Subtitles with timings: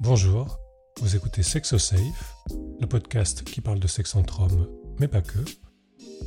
[0.00, 0.58] Bonjour,
[1.00, 2.34] vous écoutez SexoSafe,
[2.80, 5.38] le podcast qui parle de sexe entre hommes, mais pas que.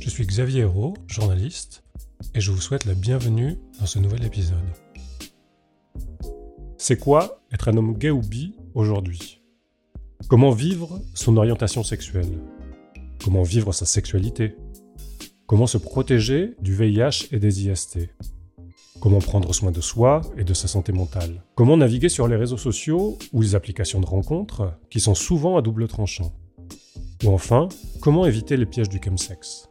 [0.00, 1.84] Je suis Xavier Hérault, journaliste,
[2.34, 4.56] et je vous souhaite la bienvenue dans ce nouvel épisode.
[6.78, 9.42] C'est quoi être un homme gay ou bi aujourd'hui?
[10.28, 12.40] Comment vivre son orientation sexuelle?
[13.22, 14.56] Comment vivre sa sexualité?
[15.46, 17.98] Comment se protéger du VIH et des IST
[19.00, 22.56] Comment prendre soin de soi et de sa santé mentale Comment naviguer sur les réseaux
[22.56, 26.32] sociaux ou les applications de rencontres qui sont souvent à double tranchant
[27.24, 27.68] Ou enfin,
[28.00, 29.68] comment éviter les pièges du chemsex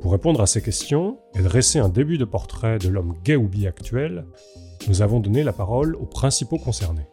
[0.00, 3.46] Pour répondre à ces questions et dresser un début de portrait de l'homme gay ou
[3.46, 4.26] bi actuel,
[4.88, 7.06] nous avons donné la parole aux principaux concernés.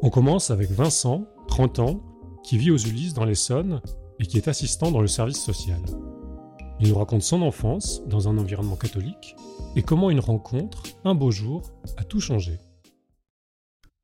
[0.00, 2.00] On commence avec Vincent, 30 ans,
[2.44, 3.80] qui vit aux Ulysses dans l'Essonne
[4.20, 5.80] et qui est assistant dans le service social.
[6.82, 9.36] Il nous raconte son enfance dans un environnement catholique
[9.76, 11.62] et comment une rencontre, un beau jour,
[11.96, 12.58] a tout changé.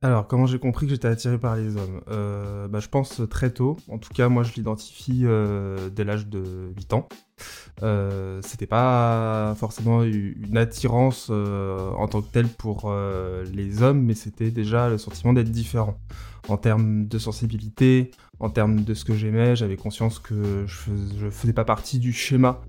[0.01, 2.01] Alors, comment j'ai compris que j'étais attiré par les hommes?
[2.09, 3.77] Euh, bah, Je pense très tôt.
[3.89, 7.09] En tout cas, moi, je l'identifie euh, dès l'âge de 8 ans.
[7.83, 12.95] Euh, C'était pas forcément une attirance en tant que telle pour
[13.53, 15.99] les hommes, mais c'était déjà le sentiment d'être différent.
[16.49, 21.29] En termes de sensibilité, en termes de ce que j'aimais, j'avais conscience que je, je
[21.29, 22.61] faisais pas partie du schéma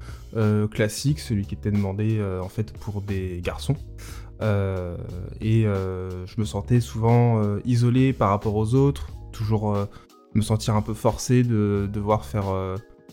[0.72, 3.76] classique, celui qui était demandé en fait pour des garçons.
[4.42, 4.96] Euh,
[5.42, 9.78] et euh, je me sentais souvent euh, isolé par rapport aux autres, toujours
[10.34, 12.46] me sentir un peu forcé de devoir faire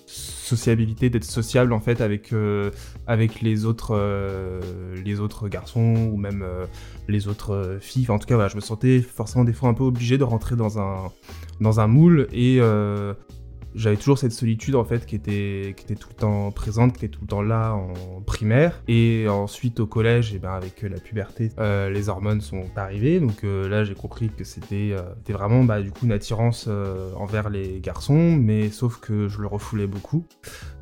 [0.06, 2.32] sociabilité, d'être sociable en fait avec
[3.06, 3.98] avec les autres
[5.04, 6.44] les autres garçons ou même
[7.08, 8.10] les autres filles.
[8.10, 10.78] En tout cas, je me sentais forcément des fois un peu obligé de rentrer dans
[10.78, 11.10] un
[11.60, 12.60] dans un moule et
[13.77, 17.05] j'avais toujours cette solitude en fait qui était, qui était tout le temps présente, qui
[17.05, 18.82] était tout le temps là en primaire.
[18.88, 23.20] Et ensuite au collège, et ben avec la puberté, euh, les hormones sont arrivées.
[23.20, 27.12] Donc euh, là j'ai compris que c'était euh, vraiment bah, du coup une attirance euh,
[27.16, 30.24] envers les garçons, mais sauf que je le refoulais beaucoup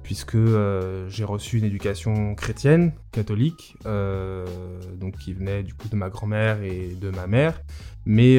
[0.03, 6.11] puisque euh, j'ai reçu une éducation chrétienne, catholique, donc qui venait du coup de ma
[6.11, 7.63] grand-mère et de ma mère.
[8.05, 8.39] Mais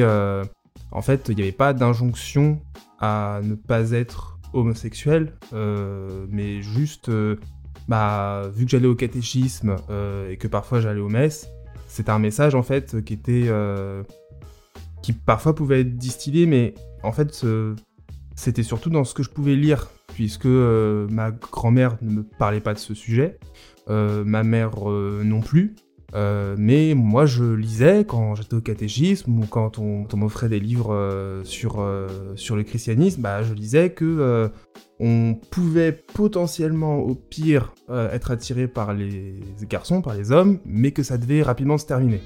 [0.92, 2.60] en fait, il n'y avait pas d'injonction
[3.00, 7.36] à ne pas être homosexuel, euh, mais juste, euh,
[7.88, 11.48] bah, vu que j'allais au catéchisme euh, et que parfois j'allais aux messes,
[11.88, 13.50] c'était un message en fait qui était,
[15.02, 17.46] qui parfois pouvait être distillé, mais en fait
[18.34, 22.74] c'était surtout dans ce que je pouvais lire, puisque ma grand-mère ne me parlait pas
[22.74, 23.38] de ce sujet,
[23.88, 25.76] ma mère non plus,
[26.14, 30.94] euh, mais moi, je lisais quand j'étais au catéchisme ou quand on, m'offrait des livres
[30.94, 34.50] euh, sur, euh, sur le christianisme, bah, je lisais que
[34.98, 41.02] on pouvait potentiellement, au pire, être attiré par les garçons, par les hommes, mais que
[41.02, 42.22] ça devait rapidement se terminer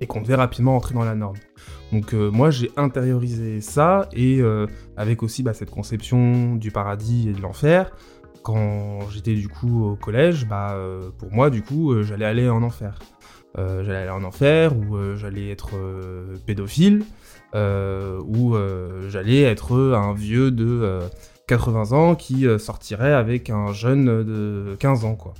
[0.00, 1.38] et qu'on devait rapidement entrer dans la norme.
[1.90, 4.42] Donc moi j'ai intériorisé ça et
[4.98, 7.90] avec aussi bah, cette conception du paradis et de l'enfer,
[8.48, 12.48] quand j'étais du coup au collège, bah, euh, pour moi, du coup, euh, j'allais aller
[12.48, 12.98] en enfer.
[13.58, 15.72] Euh, j'allais aller en enfer, ou j'allais être
[16.46, 17.04] pédophile,
[17.54, 18.56] ou
[19.08, 20.98] j'allais être un vieux de
[21.46, 25.34] 80 ans qui sortirait avec un jeune de 15 ans, quoi.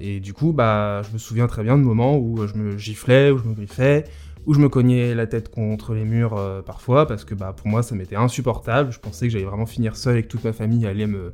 [0.00, 3.30] et du coup, bah, je me souviens très bien de moments où je me giflais,
[3.30, 4.04] où je me griffais,
[4.46, 7.82] où je me cognais la tête contre les murs parfois, parce que bah, pour moi,
[7.82, 8.90] ça m'était insupportable.
[8.92, 11.32] Je pensais que j'allais vraiment finir seul et que toute ma famille allait me,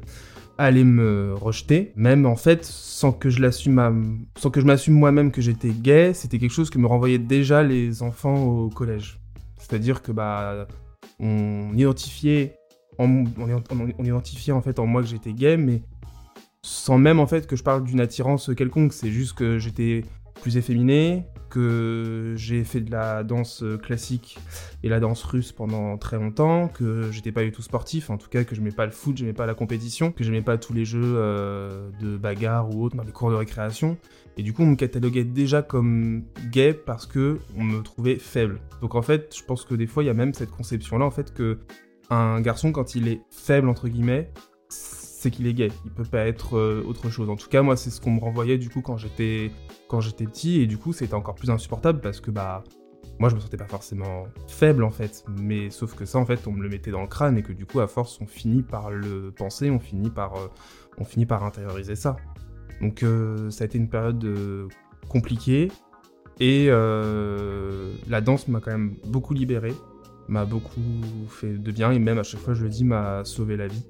[0.60, 5.32] allait me rejeter, même en fait sans que je l'assume, sans que je m'assume moi-même
[5.32, 9.18] que j'étais gay, c'était quelque chose que me renvoyaient déjà les enfants au collège.
[9.56, 10.66] C'est-à-dire que bah
[11.18, 12.56] on identifiait,
[12.98, 13.24] on,
[14.04, 15.82] identifiait en en moi que j'étais gay, mais
[16.62, 18.92] sans même en fait que je parle d'une attirance quelconque.
[18.92, 20.04] C'est juste que j'étais
[20.42, 24.38] plus efféminé, que j'ai fait de la danse classique
[24.82, 28.28] et la danse russe pendant très longtemps, que j'étais pas du tout sportif, en tout
[28.28, 30.72] cas que je n'aimais pas le foot, j'aimais pas la compétition, que j'aimais pas tous
[30.72, 33.98] les jeux euh, de bagarre ou autres dans les cours de récréation.
[34.36, 38.60] Et du coup, on me cataloguait déjà comme gay parce que on me trouvait faible.
[38.80, 41.10] Donc en fait, je pense que des fois, il y a même cette conception-là, en
[41.10, 41.58] fait, que
[42.10, 44.32] un garçon, quand il est faible, entre guillemets,
[45.20, 45.68] c'est qu'il est gay.
[45.84, 47.28] Il peut pas être euh, autre chose.
[47.28, 49.50] En tout cas, moi, c'est ce qu'on me renvoyait du coup quand j'étais
[49.86, 52.64] quand j'étais petit, et du coup, c'était encore plus insupportable parce que bah
[53.18, 56.46] moi, je me sentais pas forcément faible en fait, mais sauf que ça, en fait,
[56.46, 58.62] on me le mettait dans le crâne et que du coup, à force, on finit
[58.62, 60.48] par le penser, on finit par euh,
[60.96, 62.16] on finit par intérioriser ça.
[62.80, 64.26] Donc, euh, ça a été une période
[65.08, 65.70] compliquée
[66.38, 69.74] et la danse m'a quand même beaucoup libéré,
[70.28, 70.80] m'a beaucoup
[71.28, 73.84] fait de bien et même à chaque fois, je le dis, m'a sauvé la vie.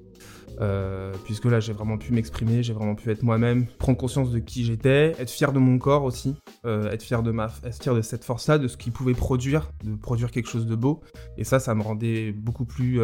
[1.23, 4.65] Puisque là j'ai vraiment pu m'exprimer, j'ai vraiment pu être moi-même, prendre conscience de qui
[4.65, 8.23] j'étais, être fier de mon corps aussi, être fier de ma, être fier de cette
[8.23, 11.01] force-là, de ce qu'il pouvait produire, de produire quelque chose de beau.
[11.37, 13.01] Et ça, ça me rendait beaucoup plus,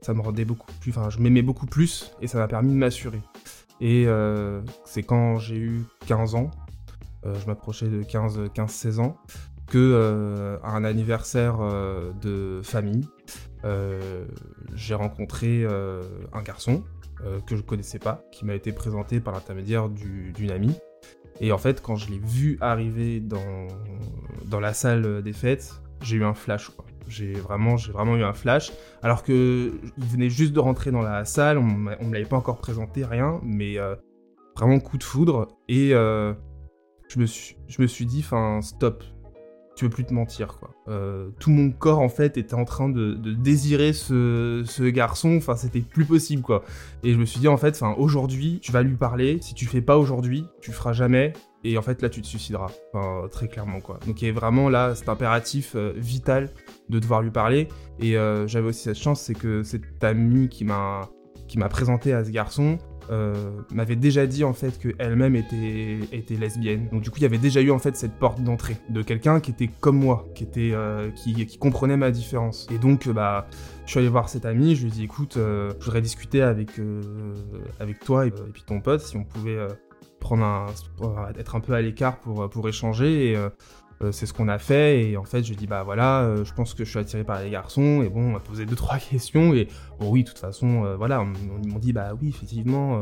[0.00, 2.78] ça me rendait beaucoup plus, enfin je m'aimais beaucoup plus et ça m'a permis de
[2.78, 3.20] m'assurer.
[3.80, 4.06] Et
[4.84, 6.50] c'est quand j'ai eu 15 ans,
[7.24, 9.16] je m'approchais de 15-16 ans,
[9.72, 13.51] que euh, un anniversaire euh, de famille, euh,
[14.74, 16.84] j'ai rencontré un garçon
[17.46, 20.76] que je connaissais pas, qui m'a été présenté par l'intermédiaire d'une amie.
[21.40, 23.66] Et en fait, quand je l'ai vu arriver dans,
[24.46, 26.70] dans la salle des fêtes, j'ai eu un flash.
[27.08, 28.72] J'ai vraiment, vraiment eu un flash.
[29.02, 31.64] Alors que il venait juste de rentrer dans la salle, on,
[32.00, 33.76] on me l'avait pas encore présenté, rien, mais
[34.56, 35.48] vraiment coup de foudre.
[35.68, 36.34] Et je
[37.18, 39.04] me suis, je me suis dit, enfin, stop
[39.74, 40.70] tu veux plus te mentir quoi.
[40.88, 45.80] Euh, tout mon corps en fait était en train de, désirer ce, garçon, enfin c'était
[45.80, 46.64] plus possible quoi.
[47.02, 49.66] Et je me suis dit en fait, enfin aujourd'hui tu vas lui parler, si tu
[49.66, 51.32] fais pas aujourd'hui, tu feras jamais.
[51.64, 53.98] Et en fait là tu te suicideras, enfin, très clairement quoi.
[54.06, 56.50] Donc il y a vraiment là cet impératif euh, vital
[56.88, 57.68] de devoir lui parler.
[58.00, 61.08] Et euh, j'avais aussi cette chance, c'est que cette amie qui m'a
[61.48, 62.78] qui m'a présenté à ce garçon,
[63.70, 66.88] m'avait déjà dit en fait qu'elle-même était, était lesbienne.
[66.90, 69.40] Donc du coup, il y avait déjà eu en fait cette porte d'entrée de quelqu'un
[69.40, 72.66] qui était comme moi, qui était euh, qui, comprenait ma différence.
[72.72, 73.46] Et donc bah
[73.84, 76.42] je suis allé voir cette amie, je lui ai dit écoute, euh, je voudrais discuter
[76.42, 76.70] avec
[77.80, 79.58] avec toi et, puis ton pote si on pouvait
[80.20, 80.66] prendre un
[81.38, 83.48] être un peu à l'écart pour pour échanger euh,
[84.10, 86.74] c'est ce qu'on a fait et en fait je dis bah voilà euh, je pense
[86.74, 89.54] que je suis attiré par les garçons et bon on m'a posé deux trois questions
[89.54, 89.68] et
[90.00, 93.00] bon oui de toute façon euh, voilà on, m'ont dit bah oui effectivement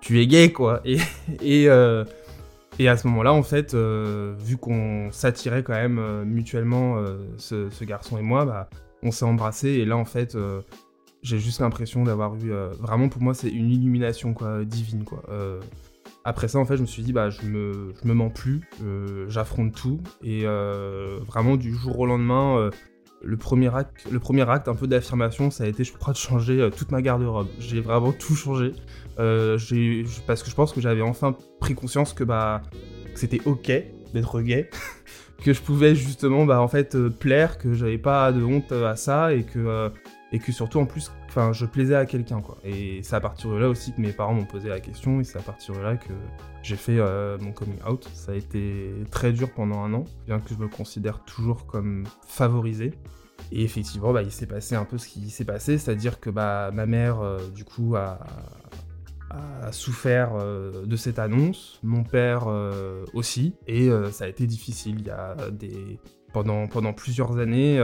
[0.00, 0.82] tu es gay quoi.
[0.84, 0.98] Et
[1.42, 1.68] et,
[2.78, 7.02] et à ce moment-là en fait vu qu'on s'attirait quand même mutuellement
[7.38, 8.68] ce, garçon et moi bah
[9.02, 10.36] on s'est embrassé et là en fait
[11.22, 15.22] j'ai juste l'impression d'avoir eu vraiment pour moi c'est une illumination quoi divine quoi
[16.26, 19.72] après ça, en fait, je me suis dit, bah, je me, mens plus, euh, j'affronte
[19.72, 20.00] tout.
[20.24, 22.70] Et euh, vraiment, du jour au lendemain, euh,
[23.22, 26.18] le, premier acte, le premier acte un peu d'affirmation, ça a été, je crois, de
[26.18, 27.46] changer toute ma garde-robe.
[27.60, 28.72] J'ai vraiment tout changé.
[29.16, 32.60] parce que je pense que j'avais enfin pris conscience que, bah,
[33.14, 33.70] c'était ok
[34.12, 34.68] d'être gay.
[35.44, 39.32] que je pouvais justement, bah, en fait, plaire, que j'avais pas de honte à ça
[39.32, 39.92] et que
[40.32, 42.56] et que surtout en plus enfin je plaisais à quelqu'un quoi.
[42.64, 45.24] Et c'est à partir de là aussi que mes parents m'ont posé la question et
[45.24, 46.12] c'est à partir de là que
[46.62, 48.08] j'ai fait euh, mon coming out.
[48.14, 52.04] Ça a été très dur pendant un an bien que je me considère toujours comme
[52.26, 52.92] favorisé.
[53.52, 56.20] Et effectivement bah, il s'est passé un peu ce qui s'est passé c'est à dire
[56.20, 58.18] que bah ma mère euh, du coup a,
[59.70, 62.46] souffert euh, de cette annonce, mon père
[63.12, 65.00] aussi, et ça a été difficile.
[65.00, 65.98] Il y a des
[66.32, 67.78] pendant plusieurs années,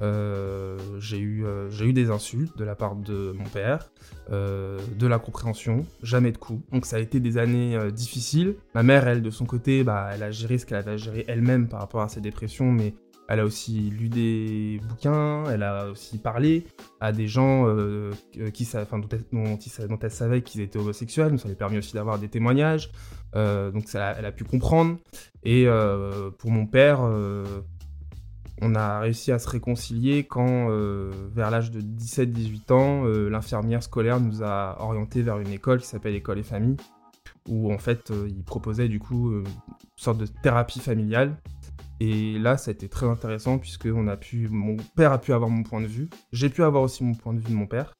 [0.00, 3.90] j'ai eu, euh, eu des insultes de la part de mon père,
[4.30, 6.62] euh, de la compréhension, jamais de coups.
[6.72, 8.56] Donc ça a été des années difficiles.
[8.74, 11.24] Ma mère, elle, de son côté, bah, elle a géré ce qu'elle avait à gérer
[11.28, 12.94] elle-même par rapport à ses dépressions, mais
[13.28, 16.64] elle a aussi lu des bouquins, elle a aussi parlé
[17.00, 17.66] à des gens
[18.52, 21.78] qui, enfin, dont, elle, dont, elle savait qu'ils étaient homosexuels, donc ça lui a permis
[21.78, 22.92] aussi d'avoir des témoignages,
[23.34, 24.98] donc ça, elle a pu comprendre.
[25.42, 25.66] Et
[26.38, 27.00] pour mon père,
[28.62, 33.82] on a réussi à se réconcilier quand, euh, vers l'âge de 17-18 ans, euh, l'infirmière
[33.82, 36.76] scolaire nous a orientés vers une école qui s'appelle École et Famille,
[37.48, 39.44] où en fait euh, il proposait du coup une
[39.96, 41.36] sorte de thérapie familiale.
[41.98, 45.80] Et là, ça a été très intéressant puisque mon père a pu avoir mon point
[45.80, 47.94] de vue, j'ai pu avoir aussi mon point de vue de mon père.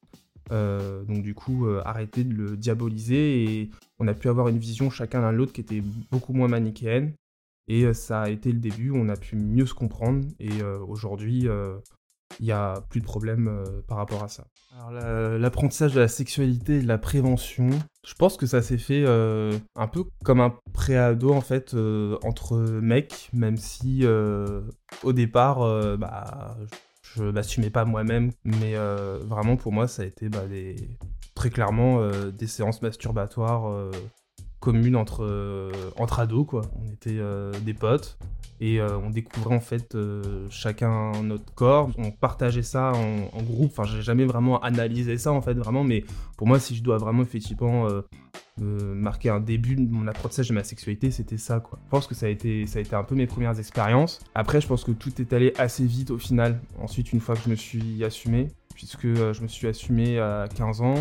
[0.51, 5.21] donc du coup, arrêter de le diaboliser et on a pu avoir une vision chacun
[5.21, 7.13] l'un l'autre qui était beaucoup moins manichéenne
[7.67, 10.79] et euh, ça a été le début, on a pu mieux se comprendre et euh,
[10.79, 11.77] aujourd'hui, il euh,
[12.39, 14.45] n'y a plus de problème par rapport à ça.
[14.73, 14.91] Alors
[15.39, 17.69] l'apprentissage de la sexualité et de la prévention,
[18.05, 21.73] je pense que ça s'est fait un peu comme un préado en fait
[22.23, 24.05] entre mecs, même si
[25.03, 25.59] au départ,
[25.97, 26.57] bah,
[27.01, 28.75] je m'assumais pas moi-même, mais
[29.23, 30.43] vraiment pour moi ça a été bah,
[31.33, 32.07] très clairement
[32.37, 33.89] des séances masturbatoires
[34.67, 36.61] commune entre, euh, entre ados, quoi.
[36.75, 38.17] On était euh, des potes
[38.59, 39.97] et euh, on découvrait en fait
[40.49, 41.89] chacun notre corps.
[41.97, 43.71] On partageait ça en, groupe.
[43.71, 45.85] Enfin, j'ai jamais vraiment analysé ça en fait, vraiment.
[45.85, 46.03] Mais
[46.35, 47.87] pour moi, si je dois vraiment effectivement
[48.57, 51.79] marquer un début de mon apprentissage de ma sexualité, c'était ça, quoi.
[51.85, 54.19] Je pense que ça a, été, ça a été un peu mes premières expériences.
[54.35, 56.59] Après, je pense que tout est allé assez vite au final.
[56.81, 60.81] Ensuite, une fois que je me suis assumé, puisque je me suis assumé à 15
[60.81, 60.95] ans.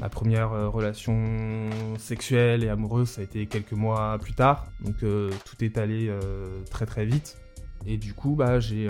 [0.00, 5.02] Ma première euh, relation sexuelle et amoureuse, ça a été quelques mois plus tard, donc
[5.02, 7.38] euh, tout est allé euh, très très vite.
[7.86, 8.88] Et du coup, bah, je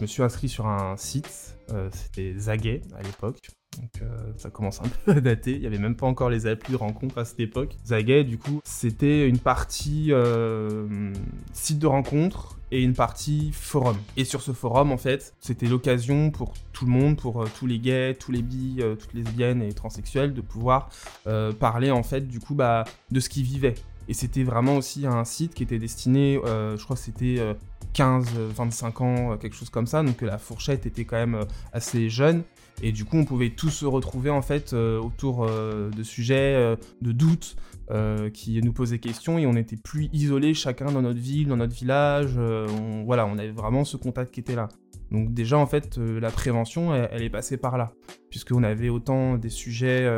[0.00, 1.56] me suis inscrit sur un site,
[1.92, 3.38] c'était Zagay à l'époque.
[3.76, 4.02] Donc
[4.36, 5.52] ça commence un peu à dater.
[5.52, 7.76] Il n'y avait même pas encore les applis de rencontre à cette époque.
[7.84, 10.12] Zagay, du coup, c'était une partie
[11.52, 13.96] site de rencontre et une partie forum.
[14.16, 17.66] Et sur ce forum, en fait, c'était l'occasion pour tout le monde, pour euh, tous
[17.66, 20.90] les gays, tous les bi, euh, toutes les lesbiennes et transsexuels, de pouvoir
[21.28, 23.76] euh, parler, en fait, du coup, bah, de ce qu'ils vivaient.
[24.08, 27.38] Et c'était vraiment aussi un site qui était destiné, je crois que c'était
[27.94, 31.40] 15, 25 ans, quelque chose comme ça, donc la fourchette était quand même
[31.72, 32.42] assez jeune.
[32.82, 36.54] Et du coup, on pouvait tous se retrouver en fait euh, autour euh, de sujets,
[36.54, 37.56] euh, de doutes
[38.32, 41.74] qui nous posaient question et on n'était plus isolés chacun dans notre ville, dans notre
[41.74, 42.34] village.
[42.38, 44.68] on, voilà, on avait vraiment ce contact qui était là.
[45.10, 47.92] Donc déjà en fait, la prévention, elle, est passée par là,
[48.30, 50.10] puisqu'on avait autant des sujets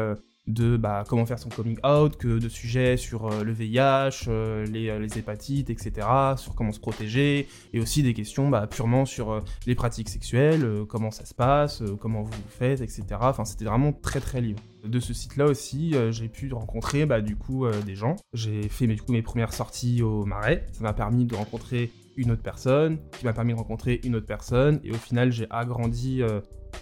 [0.47, 4.65] de bah, comment faire son coming out, que de sujets sur euh, le VIH, euh,
[4.67, 9.43] euh, les, hépatites, etc., sur comment se protéger, et aussi des questions bah, purement sur
[9.67, 13.05] les pratiques sexuelles, comment ça se passe, comment vous le faites, etc.
[13.21, 14.63] Enfin, c'était vraiment très très libre.
[14.85, 18.17] De ce site-là aussi, j'ai pu rencontrer bah, du coup des gens.
[18.33, 20.67] J'ai fait du coup, mes premières sorties au Marais.
[20.73, 24.27] Ça m'a permis de rencontrer une autre personne, qui m'a permis de rencontrer une autre
[24.27, 26.23] personne, et au final, j'ai agrandi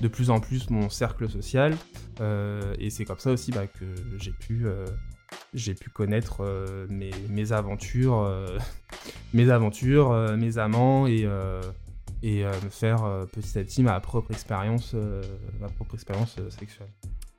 [0.00, 1.76] de plus en plus mon cercle social.
[2.20, 3.84] Euh, et c'est comme ça aussi bah, que
[4.18, 4.86] j'ai pu, euh,
[5.52, 8.30] pu connaître euh, mes, mes, aventures,
[9.34, 11.28] mes aventures, mes amants et,
[12.22, 14.94] et me faire petit à petit ma propre expérience,
[15.60, 16.88] ma propre expérience sexuelle.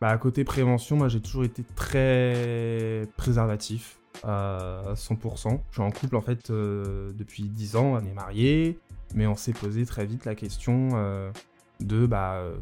[0.02, 5.60] Bah, à côté prévention, moi j'ai toujours été très préservatif à 100%.
[5.70, 8.78] Je suis en couple en fait depuis 10 ans, on est mariés,
[9.14, 10.90] mais on s'est posé très vite la question
[11.80, 12.56] de bah, euh,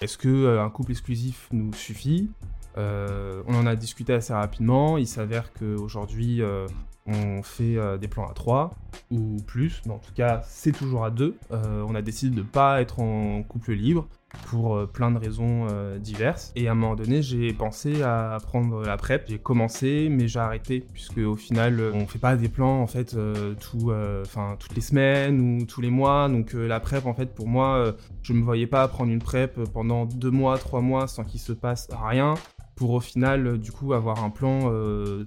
[0.00, 2.30] est-ce que euh, un couple exclusif nous suffit
[2.76, 4.98] euh, On en a discuté assez rapidement.
[4.98, 6.42] Il s'avère qu'aujourd'hui,
[7.06, 8.70] on fait des plans à 3
[9.10, 11.36] ou plus, mais en tout cas, c'est toujours à 2.
[11.50, 14.08] on a décidé de ne pas être en couple libre
[14.46, 16.52] pour euh, plein de raisons euh, diverses.
[16.56, 19.24] Et à un moment donné, j'ai pensé à prendre la PrEP.
[19.28, 22.86] J'ai commencé, mais j'ai arrêté, puisque au final, euh, on fait pas des plans en
[22.86, 23.16] fait
[23.60, 23.92] tout,
[24.58, 26.28] toutes les semaines ou tous les mois.
[26.28, 30.06] Donc la PrEP, en fait, pour moi, je me voyais pas prendre une PrEP pendant
[30.06, 32.34] deux mois, trois mois sans qu'il se passe rien
[32.74, 34.72] pour au final du coup avoir un plan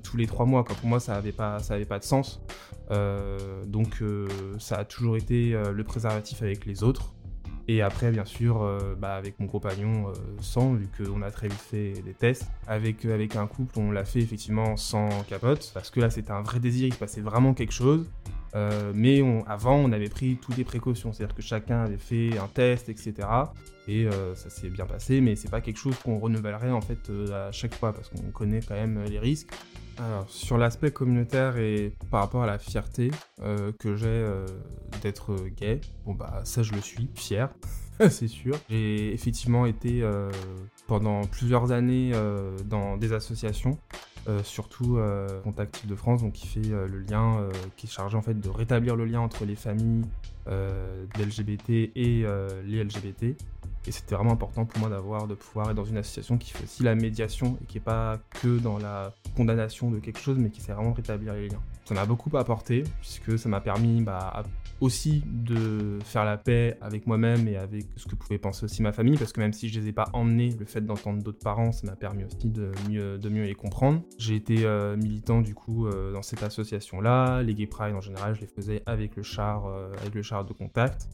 [0.03, 2.41] tous les trois mois pour moi ça avait pas pas de sens
[3.67, 4.03] donc
[4.57, 7.14] ça a toujours été le préservatif avec les autres
[7.67, 11.47] et après, bien sûr, euh, bah, avec mon compagnon euh, sans, vu qu'on a très
[11.47, 12.47] vite fait des tests.
[12.67, 16.31] Avec, euh, avec un couple, on l'a fait effectivement sans capote, parce que là, c'était
[16.31, 18.07] un vrai désir, il se passait vraiment quelque chose.
[18.93, 22.87] mais avant, on avait pris toutes les précautions, c'est-à-dire que chacun avait fait un test,
[22.87, 23.13] etc.
[23.87, 27.51] Et ça s'est bien passé, mais c'est pas quelque chose qu'on renouvellerait en fait à
[27.51, 29.51] chaque fois, parce qu'on connaît quand même les risques.
[29.97, 33.11] Alors, sur l'aspect communautaire et par rapport à la fierté
[33.41, 34.45] euh, que j'ai euh,
[35.01, 37.49] d'être gay, bon bah ça je le suis, fier,
[38.09, 38.55] c'est sûr.
[38.69, 40.29] J'ai effectivement été euh,
[40.87, 42.11] pendant plusieurs années
[42.65, 43.77] dans des associations,
[44.43, 44.99] surtout
[45.43, 47.47] Contact de France, donc qui fait le lien,
[47.77, 50.03] qui est chargé en fait de rétablir le lien entre les familles
[50.47, 52.25] LGBT et
[52.65, 53.37] les LGBT.
[53.87, 56.63] Et c'était vraiment important pour moi d'avoir, de pouvoir être dans une association qui fait
[56.63, 60.49] aussi la médiation et qui n'est pas que dans la condamnation de quelque chose, mais
[60.49, 61.61] qui sait vraiment rétablir les liens.
[61.85, 64.43] Ça m'a beaucoup apporté, puisque ça m'a permis bah,
[64.81, 68.91] aussi de faire la paix avec moi-même et avec ce que pouvait penser aussi ma
[68.91, 71.71] famille, parce que même si je les ai pas emmenés, le fait d'entendre d'autres parents,
[71.71, 74.01] ça m'a permis aussi de mieux, de mieux les comprendre.
[74.17, 78.35] J'ai été euh, militant du coup euh, dans cette association-là, les Gay Pride en général,
[78.35, 81.07] je les faisais avec le char, euh, avec le char de contact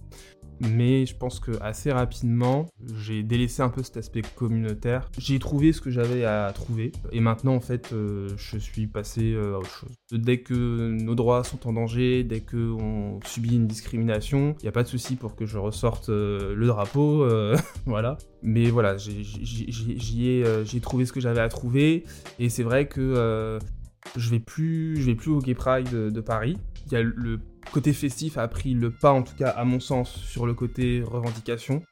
[0.69, 5.09] mais je pense que assez rapidement, j'ai délaissé un peu cet aspect communautaire.
[5.17, 9.33] J'ai trouvé ce que j'avais à trouver, et maintenant en fait, euh, je suis passé
[9.33, 9.91] euh, à autre chose.
[10.11, 14.73] Dès que nos droits sont en danger, dès qu'on subit une discrimination, il n'y a
[14.73, 17.27] pas de souci pour que je ressorte euh, le drapeau,
[17.85, 18.17] voilà.
[18.43, 22.05] Mais voilà, j'y ai, trouvé ce que j'avais à trouver,
[22.39, 23.59] et c'est vrai que
[24.15, 26.57] je vais plus, je vais plus au Gay Pride de Paris.
[26.87, 27.39] Il y a le
[27.71, 31.03] côté festif a pris le pas, en tout cas à mon sens, sur le côté
[31.03, 31.83] revendication.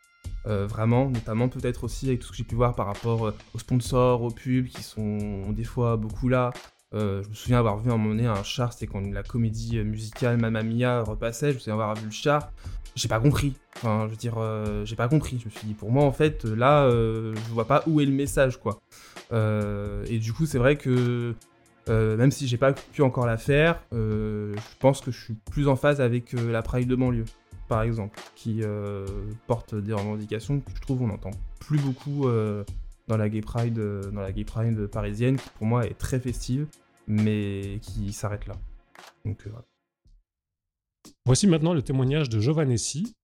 [0.47, 3.35] Euh, vraiment, notamment peut-être aussi avec tout ce que j'ai pu voir par rapport euh,
[3.53, 6.51] aux sponsors, aux pubs qui sont des fois beaucoup là.
[6.95, 9.21] Euh, je me souviens avoir vu à un moment donné un char, c'était quand la
[9.21, 12.51] comédie musicale Mamma Mia repassait, je me souviens avoir vu le char.
[12.95, 13.53] J'ai pas compris.
[13.77, 14.35] Enfin, je veux dire,
[14.83, 15.37] j'ai pas compris.
[15.39, 18.11] Je me suis dit, pour moi, en fait, là, je vois pas où est le
[18.11, 18.81] message, quoi.
[19.31, 21.35] et du coup, c'est vrai que
[21.89, 25.33] euh, même si j'ai pas pu encore la faire, euh, je pense que je suis
[25.33, 27.25] plus en phase avec euh, la Pride de banlieue,
[27.67, 28.61] par exemple, qui
[29.47, 32.27] porte des revendications que je trouve on n'entend plus beaucoup
[33.07, 33.79] dans la Gay Pride,
[34.11, 36.65] dans la Gay Pride parisienne, qui pour moi est très festive,
[37.07, 38.55] mais qui s'arrête là.
[41.25, 43.15] Voici maintenant le témoignage de Giovannessi,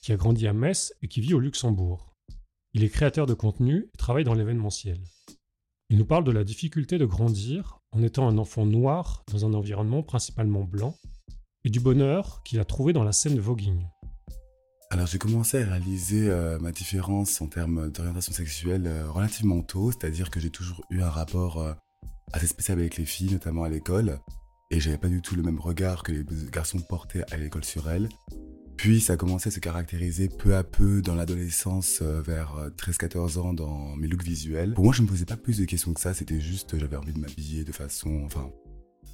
[0.00, 2.14] qui a grandi à Metz et qui vit au Luxembourg.
[2.72, 4.98] Il est créateur de contenu et travaille dans l'événementiel.
[5.90, 9.54] Il nous parle de la difficulté de grandir en étant un enfant noir dans un
[9.54, 10.96] environnement principalement blanc
[11.64, 13.86] et du bonheur qu'il a trouvé dans la scène de voguing.
[14.90, 19.90] Alors j'ai commencé à réaliser euh, ma différence en termes d'orientation sexuelle euh, relativement tôt,
[19.90, 21.72] c'est-à-dire que j'ai toujours eu un rapport euh,
[22.32, 24.18] assez spécial avec les filles, notamment à l'école,
[24.70, 27.88] et j'avais pas du tout le même regard que les garçons portaient à l'école sur
[27.90, 28.08] elles.
[28.82, 33.54] Puis ça a commencé à se caractériser peu à peu dans l'adolescence, vers 13-14 ans,
[33.54, 34.74] dans mes looks visuels.
[34.74, 37.12] Pour moi, je me posais pas plus de questions que ça, c'était juste j'avais envie
[37.12, 38.50] de m'habiller de façon, enfin,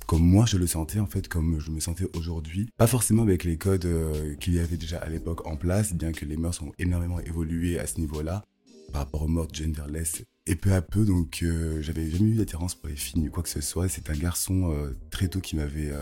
[0.07, 2.71] comme moi je le sentais en fait, comme je me sentais aujourd'hui.
[2.79, 6.13] Pas forcément avec les codes euh, qu'il y avait déjà à l'époque en place, bien
[6.13, 8.47] que les mœurs ont énormément évolué à ce niveau-là
[8.91, 10.23] par rapport aux mode genderless.
[10.47, 13.43] Et peu à peu, donc euh, j'avais jamais eu d'attirance pour les filles ni quoi
[13.43, 13.87] que ce soit.
[13.91, 15.93] C'est un garçon euh, très tôt qui m'avait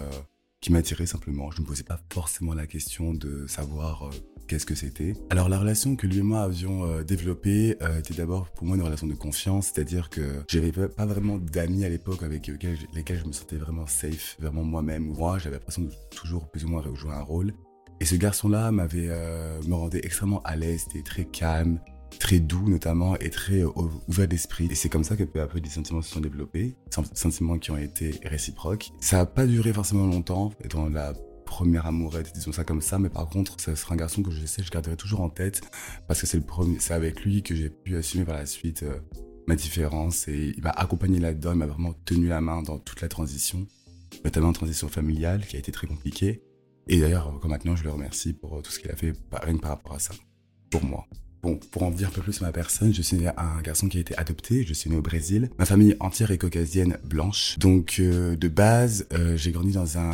[0.67, 1.53] qui m'attirait simplement.
[1.53, 4.11] Je ne me posais pas forcément la question de savoir
[4.49, 5.13] qu'est-ce que c'était.
[5.31, 8.75] Alors la relation que lui et moi avions euh, développée euh, était d'abord pour moi
[8.75, 13.27] une relation de confiance, c'est-à-dire que j'avais pas vraiment d'amis à l'époque avec lesquels, je
[13.29, 15.05] me sentais vraiment safe, vraiment moi-même.
[15.05, 17.53] Moi, j'avais l'impression de toujours plus ou moins jouer un rôle.
[18.01, 21.79] Et ce garçon-là m'avait euh, me rendait extrêmement à l'aise, était très calme,
[22.19, 23.63] très doux notamment et très
[24.09, 24.69] ouvert d'esprit.
[24.71, 26.75] Et c'est comme ça que peu à peu des sentiments se sont développés,
[27.15, 28.93] sentiments qui ont été réciproques.
[29.01, 31.13] Ça n'a pas duré forcément longtemps, dans la
[31.47, 32.99] première amourette, disons ça comme ça.
[32.99, 35.63] Mais par contre, ça sera un garçon que je sais, je garderai toujours en tête
[36.07, 38.99] parce que c'est avec lui que j'ai pu assumer par la suite euh,
[39.47, 41.53] ma différence et il m'a accompagné là-dedans.
[41.53, 43.67] Il m'a vraiment tenu la main dans toute la transition,
[44.25, 46.43] notamment en transition familiale qui a été très compliquée.
[46.89, 49.57] Et d'ailleurs, comme maintenant, je le remercie pour euh, tout ce qu'il a fait, rien
[49.57, 50.15] que par rapport à ça,
[50.71, 51.07] pour moi.
[51.55, 54.01] Pour en dire un peu plus sur ma personne, je suis un garçon qui a
[54.01, 55.51] été adopté, je suis né au Brésil.
[55.59, 57.59] Ma famille entière est caucasienne blanche.
[57.59, 60.13] Donc euh, de base, j'ai grandi dans un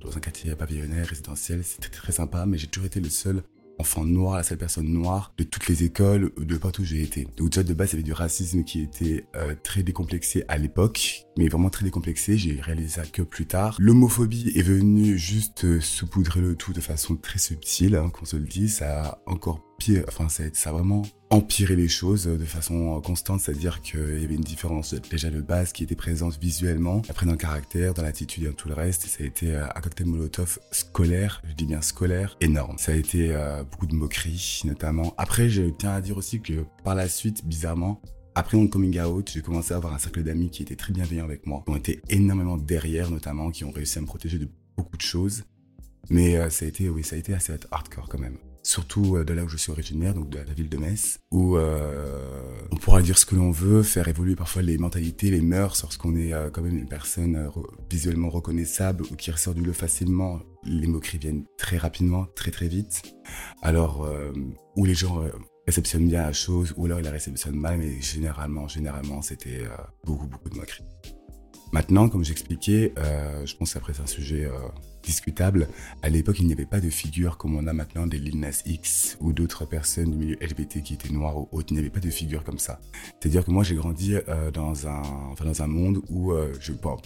[0.00, 3.42] dans un quartier pavillonnaire, résidentiel, c'était très sympa, mais j'ai toujours été le seul
[3.78, 7.26] enfant noir, la seule personne noire de toutes les écoles, de partout où j'ai été.
[7.36, 10.58] Donc déjà de base, il y avait du racisme qui était euh, très décomplexé à
[10.58, 13.76] l'époque, mais vraiment très décomplexé, j'ai réalisé ça que plus tard.
[13.78, 18.36] L'homophobie est venue juste euh, saupoudrer le tout de façon très subtile, hein, qu'on se
[18.36, 19.67] le dise, ça a encore
[20.08, 24.40] enfin ça, a vraiment empiré les choses de façon constante, c'est-à-dire qu'il y avait une
[24.40, 28.46] différence déjà de base qui était présente visuellement, après dans le caractère, dans l'attitude et
[28.46, 31.82] dans tout le reste, ça a été euh, un cocktail molotov scolaire, je dis bien
[31.82, 32.78] scolaire, énorme.
[32.78, 35.14] Ça a été euh, beaucoup de moqueries notamment.
[35.18, 38.00] Après, je tiens à dire aussi que par la suite, bizarrement,
[38.34, 41.24] après mon coming out, j'ai commencé à avoir un cercle d'amis qui étaient très bienveillants
[41.24, 44.48] avec moi, qui ont été énormément derrière notamment, qui ont réussi à me protéger de
[44.76, 45.44] beaucoup de choses.
[46.10, 49.24] Mais euh, ça a été, oui, ça a été assez hardcore quand même surtout euh,
[49.24, 52.76] de là où je suis originaire, donc de la ville de Metz, où euh, on
[52.76, 56.34] pourra dire ce que l'on veut, faire évoluer parfois les mentalités, les mœurs, lorsqu'on est
[56.34, 57.50] euh, quand même une personne
[57.90, 62.68] visuellement reconnaissable ou qui ressort du lot facilement, les moqueries viennent très rapidement, très très
[62.68, 63.02] vite.
[63.62, 64.08] Alors,
[64.76, 65.22] où les gens
[65.66, 69.64] réceptionnent bien la chose, ou alors ils la réceptionnent mal, mais généralement, généralement, c'était
[70.04, 70.84] beaucoup, beaucoup de moqueries.
[71.72, 72.92] Maintenant, comme j'expliquais,
[73.44, 74.48] je pense qu'après c'est un sujet
[75.08, 75.68] discutable.
[76.02, 78.62] À l'époque, il n'y avait pas de figure comme on a maintenant des Lil Nas
[78.66, 81.68] X ou d'autres personnes du milieu LGBT qui étaient noires ou autres.
[81.70, 82.78] Il n'y avait pas de figure comme ça.
[83.18, 86.72] C'est-à-dire que moi, j'ai grandi euh, dans, un, enfin, dans un monde où euh, je,
[86.72, 86.98] bon,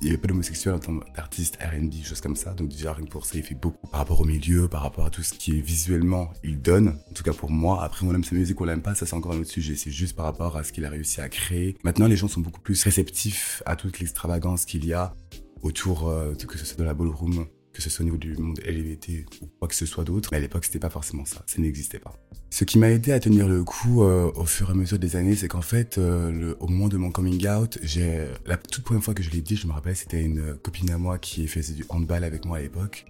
[0.00, 2.54] il n'y avait pas d'homosexuel en tant qu'artiste R&B, choses comme ça.
[2.54, 5.10] Donc déjà, rien pour ça, il fait beaucoup par rapport au milieu, par rapport à
[5.10, 6.98] tout ce qui est visuellement, il donne.
[7.10, 7.84] En tout cas pour moi.
[7.84, 9.76] Après, on aime sa musique, on l'aime pas, ça c'est encore un autre sujet.
[9.76, 11.76] C'est juste par rapport à ce qu'il a réussi à créer.
[11.84, 15.14] Maintenant, les gens sont beaucoup plus réceptifs à toute l'extravagance qu'il y a
[15.62, 19.68] autour, euh, que la ballroom, que ce soit au niveau du monde LGBT ou quoi
[19.68, 20.30] que ce soit d'autre.
[20.32, 21.42] Mais à l'époque, c'était pas forcément ça.
[21.46, 22.14] Ça n'existait pas.
[22.48, 25.16] Ce qui m'a aidé à tenir le coup euh, au fur et à mesure des
[25.16, 29.04] années, c'est qu'en fait, euh, au moment de mon coming out, j'ai la toute première
[29.04, 31.74] fois que je l'ai dit, je me rappelle, c'était une copine à moi qui faisait
[31.74, 33.04] du handball avec moi à l'époque,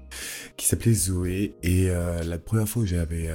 [0.56, 1.54] qui s'appelait Zoé.
[1.62, 3.30] Et la première fois où j'avais,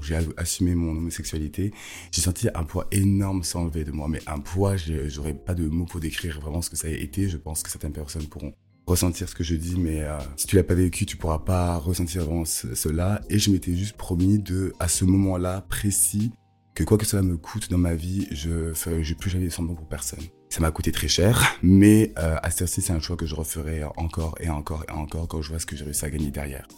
[0.00, 1.72] j'ai assumé mon homosexualité,
[2.10, 4.08] j'ai senti un poids énorme s'enlever de moi.
[4.08, 7.28] Mais un poids, j'aurais pas de mots pour décrire vraiment ce que ça a été.
[7.28, 8.54] Je pense que certaines personnes pourront
[8.86, 11.76] ressentir ce que je dis, mais euh, si tu l'as pas vécu, tu pourras pas
[11.76, 13.20] ressentir vraiment cela.
[13.30, 16.32] Et je m'étais juste promis de, à ce moment-là précis,
[16.74, 19.86] que quoi que cela me coûte dans ma vie, je ferai, plus jamais semblant pour
[19.86, 20.24] personne.
[20.50, 23.82] Ça m'a coûté très cher, mais euh, à ce c'est un choix que je referai
[23.96, 26.68] encore et encore et encore quand je vois ce que j'ai réussi à gagner derrière.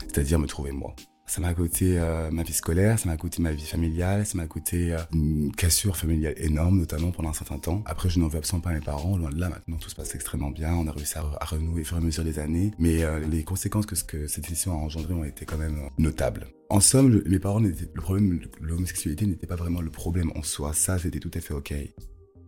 [0.00, 0.94] C'est-à-dire me trouver moi.
[1.32, 4.46] Ça m'a coûté euh, ma vie scolaire, ça m'a coûté ma vie familiale, ça m'a
[4.46, 7.82] coûté euh, une cassure familiale énorme, notamment pendant un certain temps.
[7.86, 10.14] Après, je n'en veux absolument pas mes parents, loin de là, maintenant tout se passe
[10.14, 13.02] extrêmement bien, on a réussi à, renouer au fur et à mesure des années, mais
[13.02, 16.48] euh, les conséquences que, ce que cette décision a engendré ont été quand même notables.
[16.68, 20.98] En somme, mes parents, le problème, l'homosexualité n'était pas vraiment le problème en soi, ça
[20.98, 21.72] c'était tout à fait ok.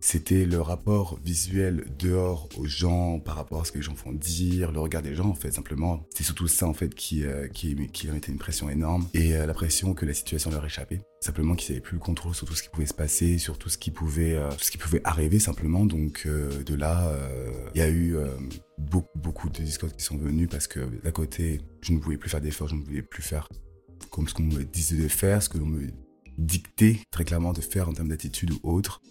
[0.05, 4.11] C'était le rapport visuel dehors aux gens par rapport à ce que les gens font
[4.11, 6.05] dire, le regard des gens en fait simplement.
[6.13, 9.35] C'est surtout ça en fait qui, euh, qui, qui leur mettait une pression énorme et
[9.35, 11.01] euh, la pression que la situation leur échappait.
[11.21, 13.69] Simplement qu'ils n'avaient plus le contrôle sur tout ce qui pouvait se passer, sur tout
[13.69, 15.85] ce qui pouvait, euh, ce qui pouvait arriver simplement.
[15.85, 17.11] Donc de là,
[17.73, 18.15] il y a eu
[18.77, 22.29] beaucoup, beaucoup de discours qui sont venus parce que d'un côté, je ne pouvais plus
[22.29, 23.49] faire d'efforts, je ne pouvais plus faire
[24.11, 25.87] comme ce qu'on me disait de faire, ce que l'on me
[26.37, 29.01] dictait très clairement de faire en termes d'attitude ou autre.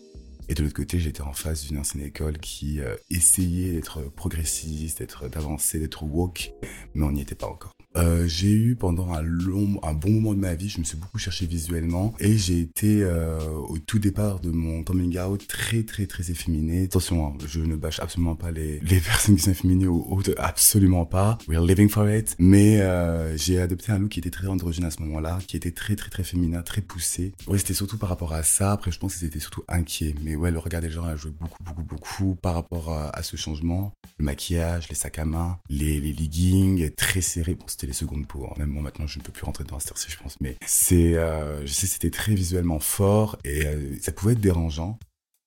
[0.48, 4.98] Et de l'autre côté, j'étais en face d'une ancienne école qui euh, essayait d'être progressiste,
[4.98, 6.52] d'être d'avancer, d'être woke,
[6.94, 7.72] mais on n'y était pas encore.
[7.96, 10.96] Euh, j'ai eu pendant un long, un bon moment de ma vie, je me suis
[10.96, 15.84] beaucoup cherché visuellement et j'ai été euh, au tout départ de mon coming out très
[15.84, 16.84] très très efféminé.
[16.84, 20.34] Attention, hein, je ne bâche absolument pas les, les personnes qui sont efféminées ou autres,
[20.38, 21.38] absolument pas.
[21.46, 22.34] We're living for it.
[22.38, 25.70] Mais euh, j'ai adopté un look qui était très androgyne à ce moment-là, qui était
[25.70, 27.32] très très très féminin, très poussé.
[27.46, 28.72] Ouais, c'était surtout par rapport à ça.
[28.72, 30.14] Après, je pense qu'ils étaient surtout inquiets.
[30.22, 33.22] Mais ouais, le regard des gens a joué beaucoup beaucoup beaucoup par rapport à, à
[33.22, 33.92] ce changement.
[34.18, 37.54] Le maquillage, les sacs à main, les, les leggings très serrés.
[37.54, 38.48] Bon, les secondes peaux.
[38.58, 40.40] Même moi maintenant, je ne peux plus rentrer dans cette je pense.
[40.40, 44.98] Mais c'est, euh, je sais, c'était très visuellement fort et euh, ça pouvait être dérangeant.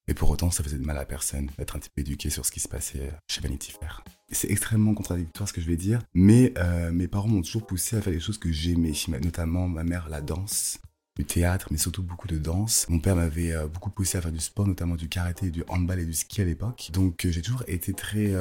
[0.06, 2.46] Mais pour autant, ça faisait de mal à personne d'être un petit peu éduqué sur
[2.46, 4.02] ce qui se passait chez Vanity Fair.
[4.30, 7.96] C'est extrêmement contradictoire ce que je vais dire, mais euh, mes parents m'ont toujours poussé
[7.96, 10.78] à faire des choses que j'aimais, notamment ma mère la danse,
[11.18, 12.86] du théâtre, mais surtout beaucoup de danse.
[12.88, 16.06] Mon père m'avait beaucoup poussé à faire du sport, notamment du karaté, du handball et
[16.06, 16.88] du ski à l'époque.
[16.94, 18.32] Donc j'ai toujours été très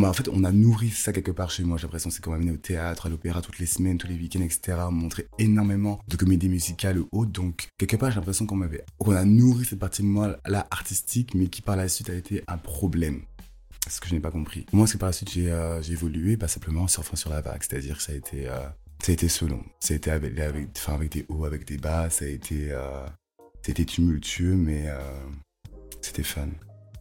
[0.00, 1.76] en fait, on a nourri ça quelque part chez moi.
[1.76, 4.14] J'ai l'impression c'est qu'on m'a amené au théâtre, à l'opéra toutes les semaines, tous les
[4.14, 4.78] week-ends, etc.
[4.88, 7.26] On montrait énormément de comédies musicales ou.
[7.26, 11.34] Donc, quelque part, j'ai l'impression qu'on m'avait, a nourri cette partie de moi là artistique,
[11.34, 13.22] mais qui par la suite a été un problème.
[13.88, 14.64] Ce que je n'ai pas compris.
[14.72, 17.40] Moi, est-ce que par la suite j'ai euh, évolué Bah simplement en surfant sur la
[17.40, 17.62] vague.
[17.62, 18.60] C'est-à-dire que ça a été, euh,
[19.02, 19.62] ça a été selon.
[19.80, 22.08] Ça a été avec, des hauts, avec des bas.
[22.08, 23.06] Ça a été, euh,
[23.64, 24.98] c'était tumultueux, mais euh,
[26.00, 26.48] c'était fun.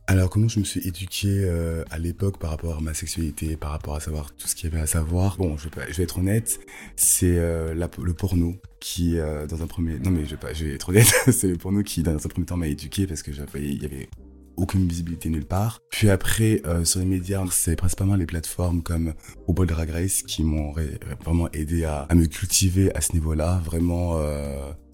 [0.08, 3.72] Alors comment je me suis éduqué euh, à l'époque par rapport à ma sexualité, par
[3.72, 5.38] rapport à savoir tout ce qu'il y avait à savoir?
[5.38, 6.60] Bon, je vais, être honnête,
[6.96, 10.00] c'est euh, le porno qui, euh, dans un premier...
[10.00, 12.58] Non mais je vais, pas, être honnête, c'est le porno qui, dans un premier temps,
[12.58, 14.10] m'a éduqué parce que il avait
[14.58, 15.80] aucune visibilité nulle part.
[15.90, 19.14] Puis après, sur les médias, c'est principalement les plateformes comme
[19.48, 20.74] RuPaul Drag Race qui m'ont
[21.24, 24.20] vraiment aidé à, me cultiver à ce niveau-là, vraiment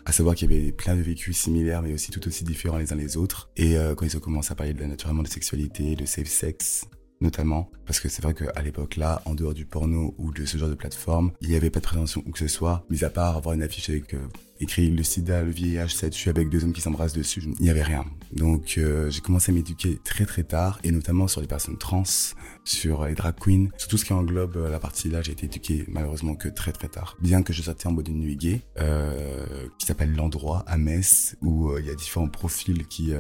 [0.08, 2.94] à savoir qu'il y avait plein de vécus similaires, mais aussi tout aussi différents les
[2.94, 3.50] uns les autres.
[3.58, 6.86] Et euh, quand ils ont commencé à parler de, naturellement de sexualité, de safe sex,
[7.22, 10.58] notamment, parce que c'est vrai qu'à l'époque là, en dehors du porno ou de ce
[10.58, 13.10] genre de plateforme, il n'y avait pas de prévention ou que ce soit, mis à
[13.10, 14.28] part avoir une affiche avec euh,
[14.60, 17.70] écrit le sida, le vieillage, ça tue avec deux hommes qui s'embrassent dessus, il n'y
[17.70, 18.06] avait rien.
[18.34, 22.04] Donc euh, j'ai commencé à m'éduquer très très tard, et notamment sur les personnes trans,
[22.64, 25.46] sur les drag queens, sur tout ce qui englobe euh, la partie là, j'ai été
[25.46, 27.18] éduqué malheureusement que très très tard.
[27.22, 28.62] Bien que je sortais en mode une nuit gay,
[29.80, 33.14] qui s'appelle l'endroit à Metz, où il y a différents profils qui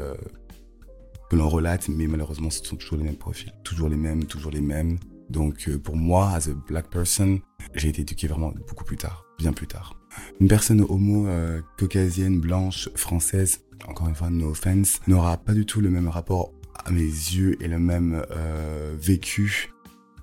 [1.29, 4.51] que l'on relate, mais malheureusement ce sont toujours les mêmes profils, toujours les mêmes, toujours
[4.51, 4.97] les mêmes.
[5.29, 7.39] Donc pour moi, as a black person,
[7.75, 9.93] j'ai été éduqué vraiment beaucoup plus tard, bien plus tard.
[10.39, 15.65] Une personne homo euh, caucasienne, blanche, française, encore une fois, no offense, n'aura pas du
[15.65, 16.53] tout le même rapport
[16.85, 19.69] à mes yeux et le même euh, vécu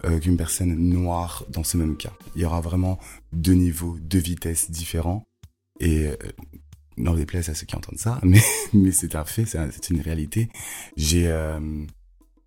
[0.05, 2.13] euh, qu'une personne noire dans ce même cas.
[2.35, 2.99] Il y aura vraiment
[3.33, 5.25] deux niveaux, deux vitesses différents.
[5.81, 6.17] Et euh,
[6.97, 8.21] n'en déplaise à ceux qui entendent ça,
[8.73, 10.49] mais, c'est un fait, c'est une réalité.
[10.97, 11.29] J'ai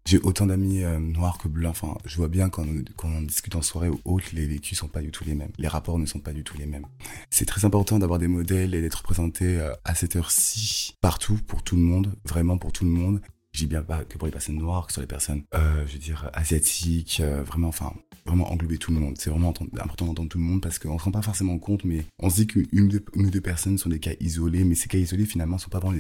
[0.08, 1.72] j'ai autant d'amis euh, noirs que blancs.
[1.72, 2.66] Enfin, je vois bien quand,
[3.04, 5.52] on discute en soirée ou autre, les vécus sont pas du tout les mêmes.
[5.58, 6.86] Les rapports ne sont pas du tout les mêmes.
[7.30, 11.62] C'est très important d'avoir des modèles et d'être représenté euh, à cette heure-ci, partout, pour
[11.62, 13.20] tout le monde, vraiment pour tout le monde.
[13.58, 15.94] Je dis bien pas que pour les personnes noires, que sur les personnes, euh, je
[15.94, 17.92] veux dire, asiatiques, euh, vraiment, enfin,
[18.24, 19.16] vraiment englober tout le monde.
[19.18, 21.84] C'est vraiment important d'entendre tout le monde parce qu'on ne se rend pas forcément compte,
[21.84, 25.00] mais on se dit qu'une ou deux personnes sont des cas isolés, mais ces cas
[25.00, 26.00] isolés, finalement, sont pas vraiment,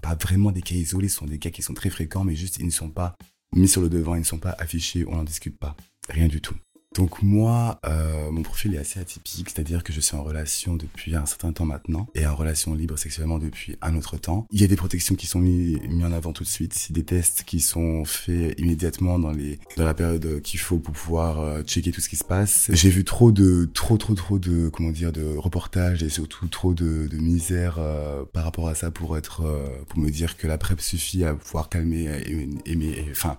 [0.00, 2.56] pas vraiment des cas isolés, ce sont des cas qui sont très fréquents, mais juste,
[2.58, 3.16] ils ne sont pas
[3.54, 5.76] mis sur le devant, ils ne sont pas affichés, on n'en discute pas.
[6.08, 6.54] Rien du tout.
[6.94, 11.16] Donc moi, euh, mon profil est assez atypique, c'est-à-dire que je suis en relation depuis
[11.16, 14.46] un certain temps maintenant et en relation libre sexuellement depuis un autre temps.
[14.52, 17.04] Il y a des protections qui sont mises mis en avant tout de suite, des
[17.04, 21.62] tests qui sont faits immédiatement dans les dans la période qu'il faut pour pouvoir euh,
[21.62, 22.70] checker tout ce qui se passe.
[22.72, 26.74] J'ai vu trop de trop trop trop de comment dire de reportages et surtout trop
[26.74, 30.46] de, de misère euh, par rapport à ça pour être euh, pour me dire que
[30.46, 33.36] la PrEP suffit à pouvoir calmer et, et, enfin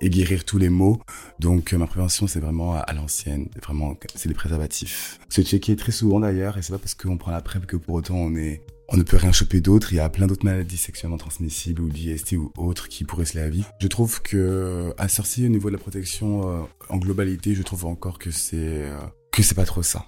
[0.00, 1.00] et guérir tous les maux.
[1.38, 3.48] Donc ma prévention c'est vraiment à l'ancienne.
[3.62, 5.18] Vraiment, c'est des préservatifs.
[5.28, 7.94] Se checker très souvent d'ailleurs, et c'est pas parce qu'on prend la PrEP que pour
[7.94, 9.92] autant on est on ne peut rien choper d'autre.
[9.92, 13.36] Il y a plein d'autres maladies sexuellement transmissibles ou d'IST ou autres qui pourraient se
[13.36, 13.64] la vie.
[13.80, 17.86] Je trouve que à sortir au niveau de la protection euh, en globalité, je trouve
[17.86, 18.96] encore que c'est euh,
[19.36, 20.06] que c'est pas trop ça.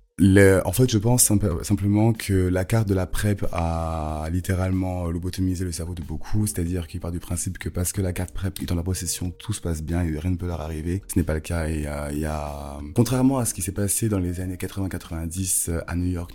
[0.64, 1.30] En fait, je pense
[1.62, 6.88] simplement que la carte de la PrEP a littéralement lobotomisé le cerveau de beaucoup, c'est-à-dire
[6.88, 9.52] qu'il part du principe que parce que la carte PrEP est en la possession, tout
[9.52, 11.02] se passe bien et rien ne peut leur arriver.
[11.06, 13.72] Ce n'est pas le cas et euh, il y a, contrairement à ce qui s'est
[13.72, 16.32] passé dans les années 80-90 euh, à New York,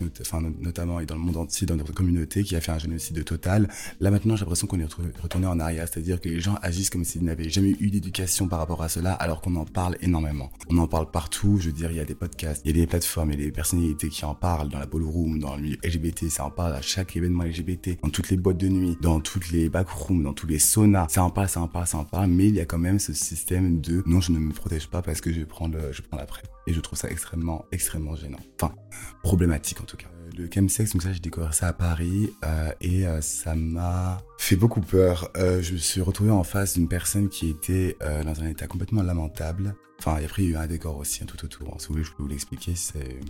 [0.61, 3.67] notamment et dans le monde entier, dans notre communauté, qui a fait un génocide total,
[3.99, 4.87] là maintenant j'ai l'impression qu'on est
[5.21, 8.59] retourné en arrière, c'est-à-dire que les gens agissent comme s'ils n'avaient jamais eu d'éducation par
[8.59, 10.51] rapport à cela, alors qu'on en parle énormément.
[10.69, 12.82] On en parle partout, je veux dire, il y a des podcasts, il y a
[12.82, 15.61] des plateformes, il y a des personnes qui en parlent dans la ballroom, dans le
[15.61, 18.97] milieu LGBT, ça en parle à chaque événement LGBT, dans toutes les boîtes de nuit,
[19.01, 22.47] dans toutes les backrooms, dans tous les saunas, ça en parle, ça en parle, mais
[22.47, 25.21] il y a quand même ce système de non, je ne me protège pas parce
[25.21, 26.47] que je prends le, je prends la PrEP.
[26.67, 28.39] Et je trouve ça extrêmement, extrêmement gênant.
[28.61, 28.73] Enfin,
[29.21, 30.07] problématique en tout cas.
[30.35, 34.55] Le chemsex, donc ça, j'ai découvert ça à Paris euh, et euh, ça m'a fait
[34.55, 35.29] beaucoup peur.
[35.37, 39.03] Euh, je me suis retrouvé en face d'une personne qui était dans un état complètement
[39.03, 39.75] lamentable.
[39.99, 41.79] Enfin, après, il y a eu un décor aussi, tout autour.
[41.79, 42.73] Si vous voulez, je peux vous l'expliquer,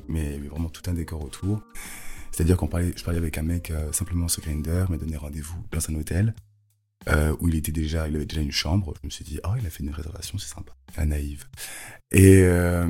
[0.08, 1.62] mais vraiment tout un décor autour.
[2.32, 5.90] C'est-à-dire qu'on parlait, je parlais avec un mec simplement sur Grindr, m'a donné rendez-vous dans
[5.90, 6.34] un hôtel.
[7.40, 8.94] Où il était déjà, il avait déjà une chambre.
[9.02, 10.74] Je me suis dit, oh, il a fait une réservation, c'est sympa.
[10.98, 11.46] La naïve.
[12.14, 12.86] Et euh,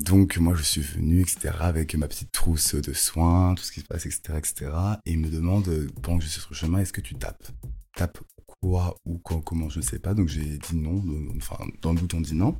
[0.00, 3.80] donc moi je suis venu, etc., avec ma petite trousse de soins, tout ce qui
[3.80, 4.72] se passe, etc., etc.
[5.06, 7.46] Et il me demande, pendant que je suis sur le chemin, est-ce que tu tapes?
[7.94, 8.18] Tapes
[8.64, 10.14] quoi ou quoi, comment, je ne sais pas.
[10.14, 11.02] Donc j'ai dit non,
[11.36, 12.56] enfin dans le doute on dit non.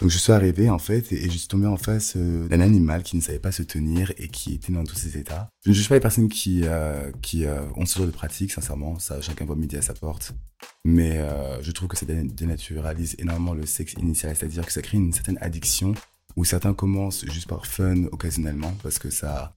[0.00, 3.02] Donc je suis arrivé en fait et, je suis tombé en face euh, d'un animal
[3.02, 5.48] qui ne savait pas se tenir et qui était dans tous ses états.
[5.64, 7.44] Je ne juge pas les personnes qui, euh, qui
[7.76, 10.34] ont ce genre de pratique, sincèrement, ça chacun voit midi à sa porte.
[10.84, 14.98] Mais euh, je trouve que ça dénaturalise énormément le sexe initial, c'est-à-dire que ça crée
[14.98, 15.94] une certaine addiction
[16.36, 19.54] où certains commencent juste par fun occasionnellement parce que ça,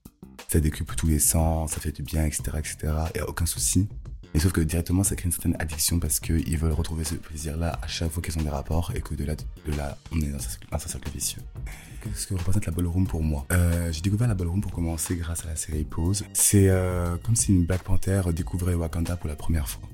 [0.50, 2.94] ça décupe tous les sens, ça fait du bien, etc., etc.
[3.16, 3.88] Et aucun souci.
[4.34, 7.80] Mais sauf que directement, ça crée une certaine addiction parce qu'ils veulent retrouver ce plaisir-là
[7.82, 10.28] à chaque fois qu'ils ont des rapports et que de là, de là on est
[10.28, 11.42] dans un, cercle vicieux.
[12.02, 13.46] Qu'est-ce que représente la ballroom pour moi?
[13.52, 16.26] Euh, J'ai découvert la ballroom pour commencer grâce à la série Pose.
[16.34, 19.88] C'est euh, comme si une Black Panther découvrait Wakanda pour la première fois.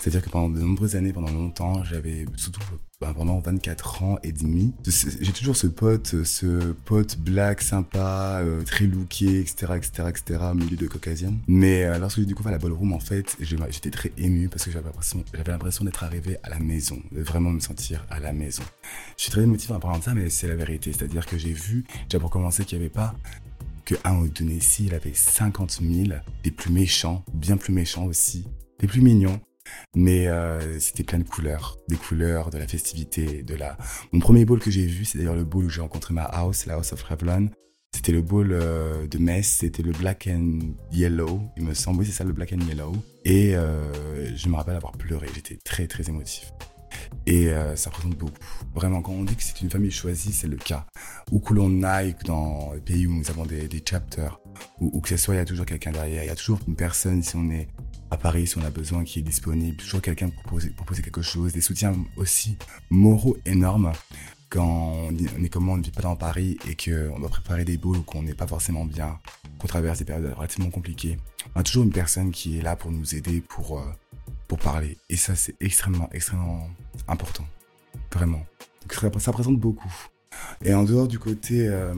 [0.00, 2.60] C'est-à-dire que pendant de nombreuses années, pendant longtemps, j'avais surtout
[3.00, 8.62] ben, pendant 24 ans et demi, j'ai toujours ce pote, ce pote black sympa, euh,
[8.64, 11.38] très looké, etc., etc., etc., milieu de caucasienne.
[11.46, 14.86] Mais euh, lorsque j'ai découvert la ballroom, en fait, j'étais très ému parce que j'avais
[14.86, 18.64] l'impression, j'avais l'impression d'être arrivé à la maison, de vraiment me sentir à la maison.
[19.16, 20.92] Je suis très émotif en parlant de ça, mais c'est la vérité.
[20.92, 23.14] C'est-à-dire que j'ai vu, déjà pour commencer, qu'il n'y avait pas
[23.84, 24.44] que un ou deux
[24.80, 28.44] il avait 50 000, des plus méchants, bien plus méchants aussi,
[28.80, 29.40] des plus mignons,
[29.94, 33.76] mais euh, c'était plein de couleurs, des couleurs, de la festivité, de la...
[34.12, 36.66] Mon premier ball que j'ai vu, c'est d'ailleurs le ball où j'ai rencontré ma house,
[36.66, 37.50] la House of Revlon.
[37.94, 40.58] C'était le ball euh, de Metz, c'était le Black and
[40.92, 42.92] Yellow, il me semble, oui c'est ça le Black and Yellow.
[43.24, 46.52] Et euh, je me rappelle avoir pleuré, j'étais très très émotif.
[47.26, 48.32] Et ça représente beaucoup.
[48.74, 50.86] Vraiment, quand on dit que c'est une famille choisie, c'est le cas.
[51.30, 54.40] Où que l'on aille dans les pays où nous avons des, des chapters,
[54.80, 56.76] ou que ce soit, il y a toujours quelqu'un derrière, il y a toujours une
[56.76, 57.68] personne, si on est
[58.10, 61.22] à Paris si on a besoin, qui est disponible, toujours quelqu'un pour proposer, proposer quelque
[61.22, 62.56] chose, des soutiens aussi
[62.90, 63.92] moraux énormes
[64.50, 67.76] quand on est comme on ne vit pas dans Paris et qu'on doit préparer des
[67.76, 69.18] boules ou qu'on n'est pas forcément bien,
[69.58, 71.18] qu'on traverse des périodes relativement compliquées,
[71.54, 73.84] on a toujours une personne qui est là pour nous aider, pour, euh,
[74.46, 74.96] pour parler.
[75.10, 76.68] Et ça, c'est extrêmement, extrêmement
[77.08, 77.44] important.
[78.12, 78.44] Vraiment.
[78.82, 79.92] Donc, ça représente beaucoup.
[80.64, 81.94] Et en dehors du côté euh,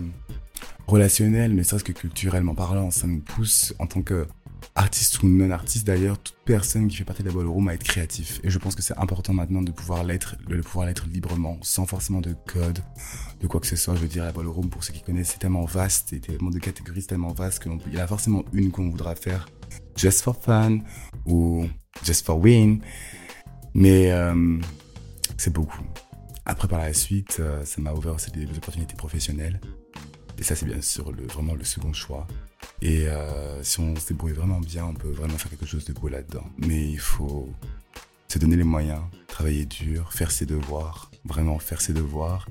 [0.91, 4.27] relationnel, mais serait-ce que culturellement parlant, ça nous pousse en tant que
[4.75, 7.83] artiste ou non artiste d'ailleurs, toute personne qui fait partie de la ballroom à être
[7.83, 8.41] créatif.
[8.45, 11.87] Et je pense que c'est important maintenant de pouvoir l'être, de pouvoir l'être librement, sans
[11.87, 12.81] forcément de code,
[13.41, 13.95] de quoi que ce soit.
[13.95, 16.59] Je veux dire, la ballroom, pour ceux qui connaissent, c'est tellement vaste, et tellement de
[16.59, 19.49] catégories, tellement vaste qu'il y a forcément une qu'on voudra faire
[19.97, 20.81] just for fun
[21.27, 21.67] ou
[22.05, 22.81] just for win.
[23.75, 24.59] Mais euh,
[25.37, 25.85] c'est beaucoup.
[26.45, 29.61] Après, par la suite, euh, ça m'a ouvert aussi des opportunités professionnelles.
[30.41, 32.27] Et ça, c'est bien sûr le, vraiment le second choix.
[32.81, 35.93] Et euh, si on se débrouille vraiment bien, on peut vraiment faire quelque chose de
[35.93, 36.47] beau là-dedans.
[36.57, 37.47] Mais il faut
[38.27, 42.49] se donner les moyens, travailler dur, faire ses devoirs, vraiment faire ses devoirs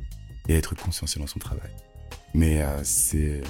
[0.47, 1.71] et être consciencieux dans son travail.
[2.35, 3.41] Mais euh, c'est.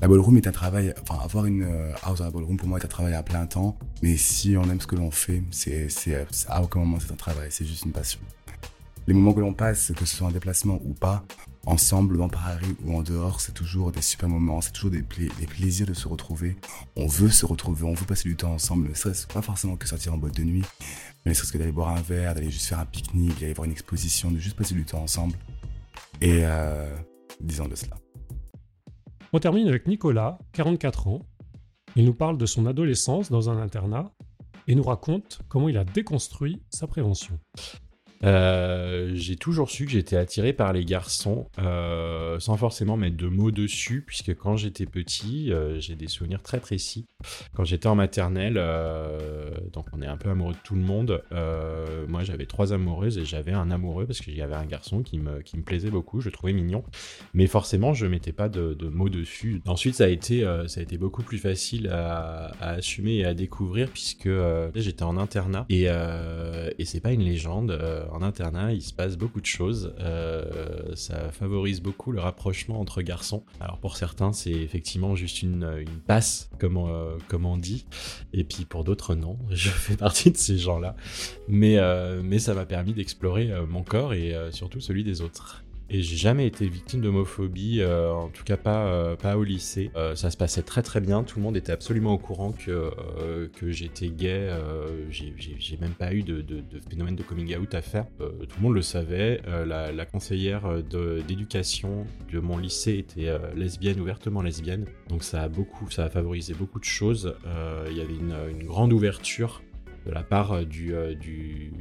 [0.00, 0.94] La ballroom est un travail.
[1.02, 3.44] Enfin, avoir une euh, house dans la ballroom pour moi est un travail à plein
[3.46, 3.76] temps.
[4.02, 7.16] Mais si on aime ce que l'on fait, c'est, c'est, à aucun moment c'est un
[7.16, 8.20] travail, c'est juste une passion.
[9.08, 11.24] Les moments que l'on passe, que ce soit un déplacement ou pas,
[11.66, 15.86] ensemble dans Paris ou en dehors, c'est toujours des super moments, c'est toujours des, plaisirs
[15.86, 16.56] de se retrouver.
[16.96, 18.88] On veut se retrouver, on veut passer du temps ensemble.
[18.88, 20.64] Ne serait pas forcément que sortir en boîte de nuit,
[21.24, 23.64] mais ne serait-ce que d'aller boire un verre, d'aller juste faire un pique-nique, d'aller voir
[23.66, 25.36] une exposition, de juste passer du temps ensemble.
[26.20, 26.94] Et euh,
[27.40, 27.96] disons de cela.
[29.32, 31.26] On termine avec Nicolas, 44 ans.
[31.96, 34.12] Il nous parle de son adolescence dans un internat
[34.66, 37.38] et nous raconte comment il a déconstruit sa prévention.
[38.24, 43.26] Euh, j'ai toujours su que j'étais attiré par les garçons, euh, sans forcément mettre de
[43.26, 47.06] mots dessus, puisque quand j'étais petit, euh, j'ai des souvenirs très précis.
[47.54, 48.60] Quand j'étais en maternelle,
[49.72, 51.22] donc on est un peu amoureux de tout le monde,
[52.08, 55.18] moi j'avais trois amoureuses et j'avais un amoureux parce qu'il y avait un garçon qui
[55.18, 56.84] me, qui me plaisait beaucoup, je le trouvais mignon,
[57.32, 59.62] mais forcément je mettais pas de, mots dessus.
[59.66, 63.88] Ensuite ça a été, ça a été beaucoup plus facile à, assumer et à découvrir,
[63.88, 64.28] puisque
[64.74, 67.72] j'étais en internat, et, et c'est pas une légende
[68.14, 69.94] en internat, il se passe beaucoup de choses.
[69.98, 73.44] Euh, ça favorise beaucoup le rapprochement entre garçons.
[73.60, 77.86] Alors pour certains, c'est effectivement juste une, passe, comme on, euh, comme on dit.
[78.32, 79.38] Et puis pour d'autres, non.
[79.50, 80.96] Je fais partie de ces gens-là.
[81.48, 85.63] Mais, euh, mais ça m'a permis d'explorer mon corps et surtout celui des autres.
[85.90, 89.90] Et j'ai jamais été victime d'homophobie, euh, en tout cas pas, euh, pas au lycée.
[89.96, 92.90] Euh, ça se passait très très bien, tout le monde était absolument au courant que,
[93.52, 94.50] que j'étais gay.
[95.10, 98.06] j'ai même pas eu de, de, de, phénomène de coming out à faire.
[98.18, 99.40] tout le monde le savait.
[99.66, 104.86] La, conseillère d'éducation de, mon lycée était lesbienne, ouvertement lesbienne.
[105.08, 107.34] Donc ça a beaucoup, ça a favorisé beaucoup de choses.
[107.90, 109.63] Il y avait une grande ouverture
[110.06, 111.72] de la part euh, euh, du,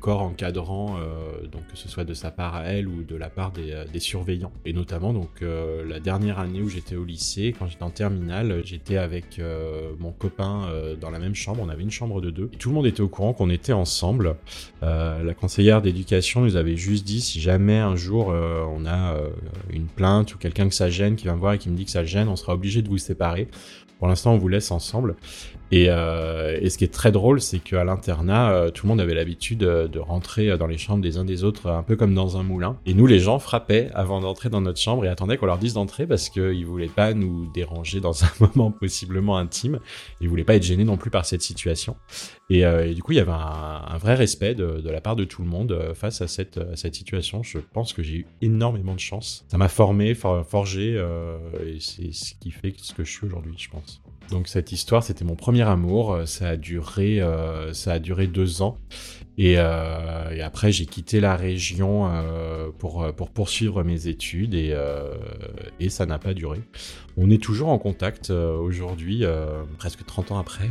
[0.00, 3.30] corps encadrant, euh, donc que ce soit de sa part à elle ou de la
[3.30, 4.52] part des, surveillants.
[4.64, 8.96] Et notamment donc la dernière année où j'étais au lycée, quand j'étais en terminale, j'étais
[8.96, 9.40] avec
[10.00, 10.68] mon copain
[11.00, 13.08] dans la même chambre, on avait une chambre de deux, tout le monde était au
[13.08, 14.34] courant qu'on était ensemble.
[14.80, 19.16] la conseillère d'éducation nous avait juste dit si jamais un jour on a
[19.70, 21.84] une plainte ou quelqu'un que ça gêne qui vient me voir et qui me dit
[21.84, 23.46] que ça gêne, on sera obligé de vous séparer.
[24.02, 25.14] Pour l'instant, on vous laisse ensemble.
[25.70, 29.00] Et, euh, et, ce qui est très drôle, c'est qu'à l'internat, euh, tout le monde
[29.00, 32.12] avait l'habitude euh, de rentrer dans les chambres des uns des autres, un peu comme
[32.12, 32.76] dans un moulin.
[32.84, 35.74] Et nous, les gens frappaient avant d'entrer dans notre chambre et attendaient qu'on leur dise
[35.74, 39.78] d'entrer parce qu'ils voulaient pas nous déranger dans un moment possiblement intime.
[40.20, 41.94] Ils voulaient pas être gênés non plus par cette situation.
[42.54, 45.42] Et, et du coup, il y avait un, vrai respect de, la part de tout
[45.42, 47.42] le monde face à cette, à cette situation.
[47.42, 49.44] Je pense que j'ai eu énormément de chance.
[49.48, 51.02] Ça m'a formé, forgé,
[51.64, 54.02] et c'est ce qui fait ce que je suis aujourd'hui, je pense.
[54.30, 56.12] Donc cette histoire, c'était mon premier amour.
[56.12, 58.78] Euh, ça a duré, euh, ça a duré deux ans.
[59.38, 62.10] Et, euh, après, j'ai quitté la région
[62.78, 64.76] pour, pour poursuivre mes études et,
[65.80, 66.60] et ça n'a pas duré.
[67.16, 69.24] On est toujours en contact aujourd'hui,
[69.78, 70.68] presque 30 ans après,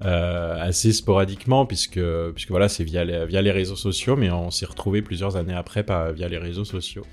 [0.02, 2.00] assez sporadiquement, puisque,
[2.34, 5.54] puisque voilà, c'est via les, via les réseaux sociaux, mais on s'est retrouvé plusieurs années
[5.54, 7.06] après via les réseaux sociaux.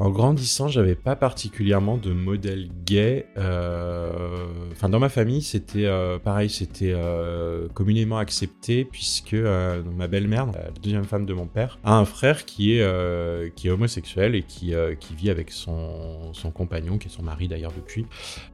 [0.00, 3.26] En grandissant, j'avais pas particulièrement de modèle gay.
[3.36, 10.46] Euh, enfin, dans ma famille, c'était euh, pareil, c'était euh, communément accepté puisque ma belle-mère,
[10.46, 14.42] la deuxième femme de mon père, a un frère qui est qui est homosexuel et
[14.42, 18.06] qui qui vit avec son son compagnon, qui est son mari d'ailleurs depuis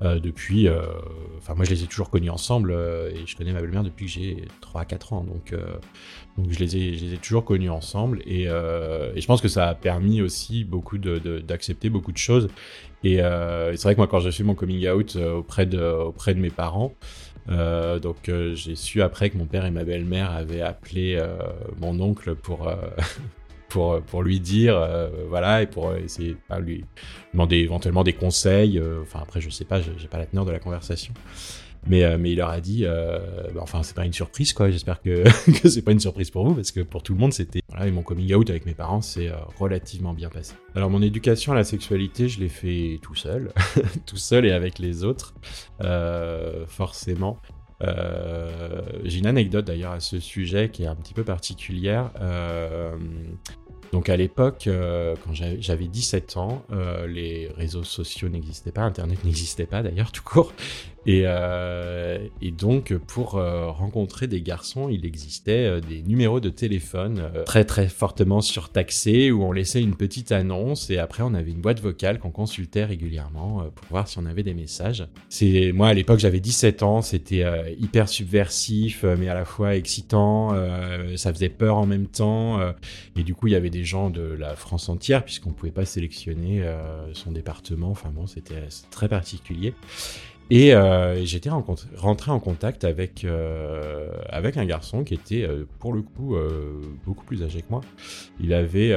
[0.03, 0.69] depuis.
[1.39, 4.13] Enfin, moi, je les ai toujours connus ensemble et je connais ma belle-mère depuis que
[4.13, 5.55] j'ai 3 à 4 ans, donc
[6.39, 9.49] donc je les ai, je les ai toujours connus ensemble et, et, je pense que
[9.49, 11.19] ça a permis aussi beaucoup de,
[11.91, 12.49] beaucoup de choses.
[13.05, 15.81] Et, euh, c'est vrai que moi quand j'ai fait mon coming out euh, auprès de,
[15.81, 16.95] auprès de mes parents,
[17.49, 21.23] euh, donc j'ai su après que mon père et ma belle-mère avaient appelé
[21.81, 22.71] mon oncle pour,
[23.69, 24.79] pour, pour lui dire,
[25.29, 26.85] voilà, et pour essayer de lui
[27.33, 28.81] demander éventuellement des conseils.
[29.03, 31.15] Enfin après je sais pas, j'ai pas la teneur de la conversation.
[31.87, 33.19] Mais, euh, mais il leur a dit, euh,
[33.55, 34.71] bah, enfin, c'est pas une surprise, quoi.
[34.71, 35.25] J'espère que,
[35.61, 37.61] que c'est pas une surprise pour vous, parce que pour tout le monde, c'était.
[37.69, 40.55] Voilà, et mon coming out avec mes parents, c'est euh, relativement bien passé.
[40.75, 43.53] Alors, mon éducation à la sexualité, je l'ai fait tout seul,
[44.07, 45.35] tout seul et avec les autres,
[46.67, 47.39] forcément.
[49.05, 52.11] J'ai une anecdote d'ailleurs à ce sujet qui est un petit peu particulière.
[53.93, 54.69] Donc à l'époque,
[55.25, 56.63] quand j'avais 17 ans,
[57.09, 60.53] les réseaux sociaux n'existaient pas, Internet n'existait pas d'ailleurs tout court,
[61.07, 66.51] et, euh, et, donc, pour euh, rencontrer des garçons, il existait euh, des numéros de
[66.51, 71.33] téléphone euh, très très fortement surtaxés où on laissait une petite annonce et après on
[71.33, 75.07] avait une boîte vocale qu'on consultait régulièrement pour voir si on avait des messages.
[75.29, 77.45] C'est moi à l'époque j'avais 17 ans, c'était
[77.79, 80.55] hyper subversif mais à la fois excitant,
[81.17, 82.61] ça faisait peur en même temps
[83.17, 85.85] et du coup il y avait des gens de la France entière puisqu'on pouvait pas
[85.85, 86.65] sélectionner
[87.13, 87.91] son département.
[87.91, 89.75] Enfin bon, c'était très particulier.
[90.51, 95.93] Et euh, j'étais rentré en contact avec, euh, avec un garçon qui était, euh, pour
[95.93, 96.37] le coup,
[97.07, 97.83] beaucoup plus âgé que moi.
[98.41, 98.91] Il avait,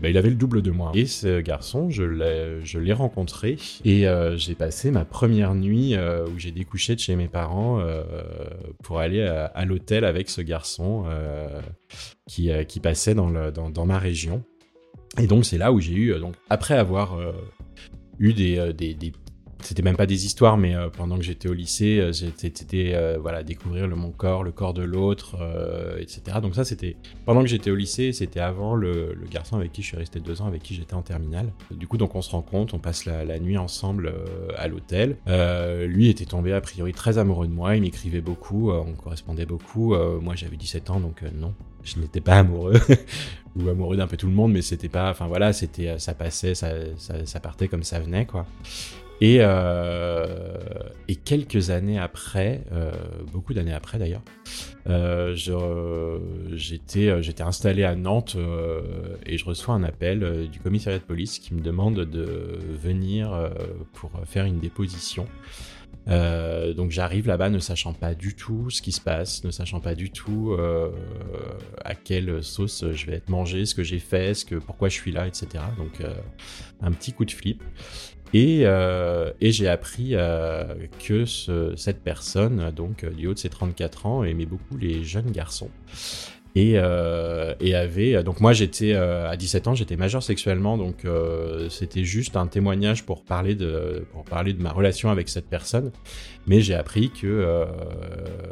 [0.00, 0.92] bah, il avait le double de moi.
[0.94, 6.94] Et ce garçon, je l'ai rencontré et j'ai passé ma première nuit où j'ai découché
[6.94, 7.84] de chez mes parents
[8.82, 11.04] pour aller à, l'hôtel avec ce garçon
[12.26, 14.44] qui, passait dans, dans, ma région.
[15.18, 17.16] Et donc c'est là où j'ai eu, donc après avoir
[18.18, 18.74] eu des
[19.66, 23.18] c'était même pas des histoires, mais euh, pendant que j'étais au lycée, euh, c'était euh,
[23.20, 25.36] voilà découvrir mon corps, le corps de l'autre,
[25.98, 26.38] etc.
[26.42, 29.88] Donc ça, c'était pendant que j'étais au lycée, c'était avant le, garçon avec qui je
[29.88, 31.52] suis resté deux ans, avec qui j'étais en terminale.
[31.70, 34.12] Du coup, donc on se rencontre, on passe la, nuit ensemble
[34.56, 35.16] à l'hôtel.
[35.86, 39.94] lui était tombé a priori très amoureux de moi, il m'écrivait beaucoup, on correspondait beaucoup.
[40.20, 42.80] moi, j'avais 17 ans, donc non, je n'étais pas amoureux
[43.56, 46.54] ou amoureux d'un peu tout le monde mais c'était pas enfin voilà c'était ça passait
[46.54, 48.46] ça, partait comme ça venait quoi
[49.20, 50.58] et, euh,
[51.08, 52.92] et quelques années après, euh,
[53.32, 54.22] beaucoup d'années après d'ailleurs,
[54.88, 55.34] euh,
[56.54, 58.36] j'étais installé à Nantes
[59.26, 63.50] et je reçois un appel du commissariat de police qui me demande de venir
[63.92, 65.26] pour faire une déposition.
[66.06, 69.94] donc j'arrive là-bas ne sachant pas du tout ce qui se passe, ne sachant pas
[69.94, 70.56] du tout
[71.84, 74.94] à quelle sauce je vais être mangé, ce que j'ai fait, ce que, pourquoi je
[74.94, 75.64] suis là, etc.
[75.78, 76.02] Donc
[76.82, 77.62] un petit coup de flip.
[78.34, 80.74] Euh, et, j'ai appris euh,
[81.06, 85.70] que cette personne, donc du haut de ses 34 ans, aimait beaucoup les jeunes garçons.
[86.54, 91.04] Et, euh, avait donc moi j'étais à 17 ans j'étais majeur sexuellement donc
[91.70, 95.90] c'était juste un témoignage pour parler de pour parler de ma relation avec cette personne
[96.46, 97.66] mais j'ai appris que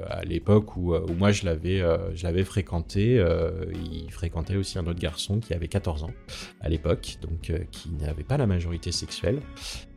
[0.08, 1.82] à l'époque où, où, moi je l'avais
[2.14, 3.24] je l'avais fréquenté
[3.72, 6.14] il fréquentait aussi un autre garçon qui avait 14 ans
[6.60, 9.38] à l'époque donc qui n'avait pas la majorité sexuelle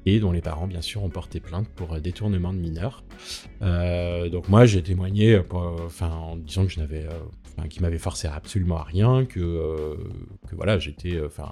[0.05, 3.03] et dont les parents, bien sûr, ont porté plainte pour euh, détournement de mineurs.
[3.61, 5.43] Euh, donc moi, j'ai témoigné, euh,
[5.85, 7.07] enfin, en disant que je n'avais,
[7.69, 9.97] qui m'avait forcé absolument à rien, que,
[10.47, 11.49] que voilà, j'étais, enfin,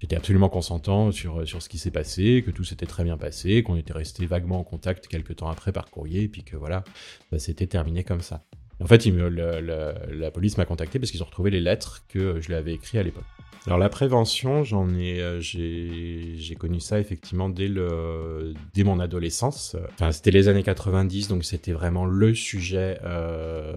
[0.00, 3.76] j'étais absolument consentant sur, ce qui s'est passé, que tout s'était très bien passé, qu'on
[3.76, 6.84] était resté vaguement en contact quelques temps après par courrier, et puis que voilà,
[7.30, 8.44] ça s'était terminé comme ça.
[8.82, 12.54] En fait, la police m'a contacté parce qu'ils ont retrouvé les lettres que je lui
[12.54, 13.24] avais écrites à l'époque.
[13.66, 19.76] Alors la prévention, j'en ai, euh, j'ai connu ça effectivement dès le, dès mon adolescence.
[19.92, 23.76] Enfin, c'était les années 90, donc c'était vraiment le sujet, euh,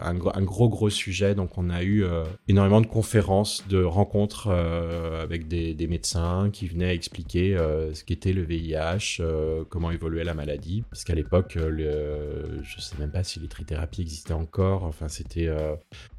[0.00, 1.36] un, gros gros sujet.
[1.36, 6.94] Donc on a eu euh, énormément de conférences, de rencontres avec des, médecins qui venaient
[6.94, 7.56] expliquer
[7.92, 9.22] ce qu'était le VIH,
[9.68, 10.84] comment évoluait la maladie.
[10.90, 14.84] Parce qu'à l'époque, je sais même pas si les trithérapies existaient encore.
[14.84, 15.48] Enfin, c'était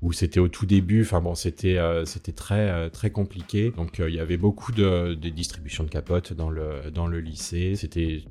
[0.01, 1.01] ou c'était au tout début.
[1.03, 3.71] Enfin bon, c'était c'était très très compliqué.
[3.71, 7.19] Donc euh, il y avait beaucoup de, de distribution de capotes dans le, dans le
[7.19, 7.75] lycée.
[7.75, 8.23] C'était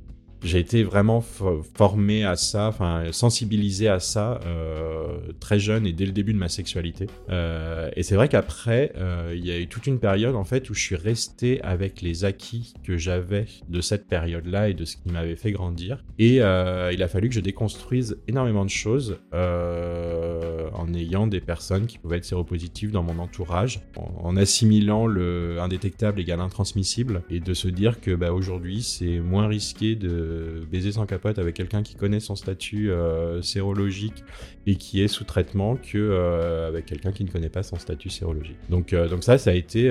[0.42, 6.06] j'ai été vraiment formé à ça, enfin sensibilisé à ça euh, très jeune et dès
[6.06, 7.06] le début de ma sexualité.
[7.28, 10.70] Euh, et c'est vrai qu'après, euh, il y a eu toute une période en fait
[10.70, 14.96] où je suis resté avec les acquis que j'avais de cette période-là et de ce
[14.96, 16.04] qui m'avait fait grandir.
[16.18, 21.98] Et il a fallu que je déconstruise énormément de choses en ayant des personnes qui
[21.98, 27.68] pouvaient être séropositives dans mon entourage, en, assimilant le indétectable égal intransmissible et de se
[27.68, 30.29] dire que bah, aujourd'hui c'est moins risqué de
[30.70, 34.24] baiser sans capote avec quelqu'un qui connaît son statut euh, sérologique
[34.66, 38.10] et qui est sous traitement que euh, avec quelqu'un qui ne connaît pas son statut
[38.10, 38.58] sérologique.
[38.68, 39.88] Donc, euh, donc ça, ça a été,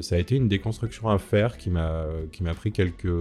[0.00, 2.06] ça a été une déconstruction à faire qui m'a,
[2.56, 3.12] pris quelques,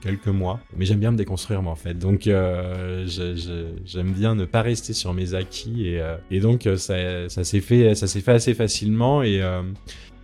[0.00, 0.60] quelques mois.
[0.76, 1.94] Mais j'aime bien me déconstruire moi en fait.
[1.94, 7.60] Donc j'aime bien ne pas rester sur mes acquis et, et donc ça, ça s'est
[7.60, 9.42] fait, ça fait assez facilement et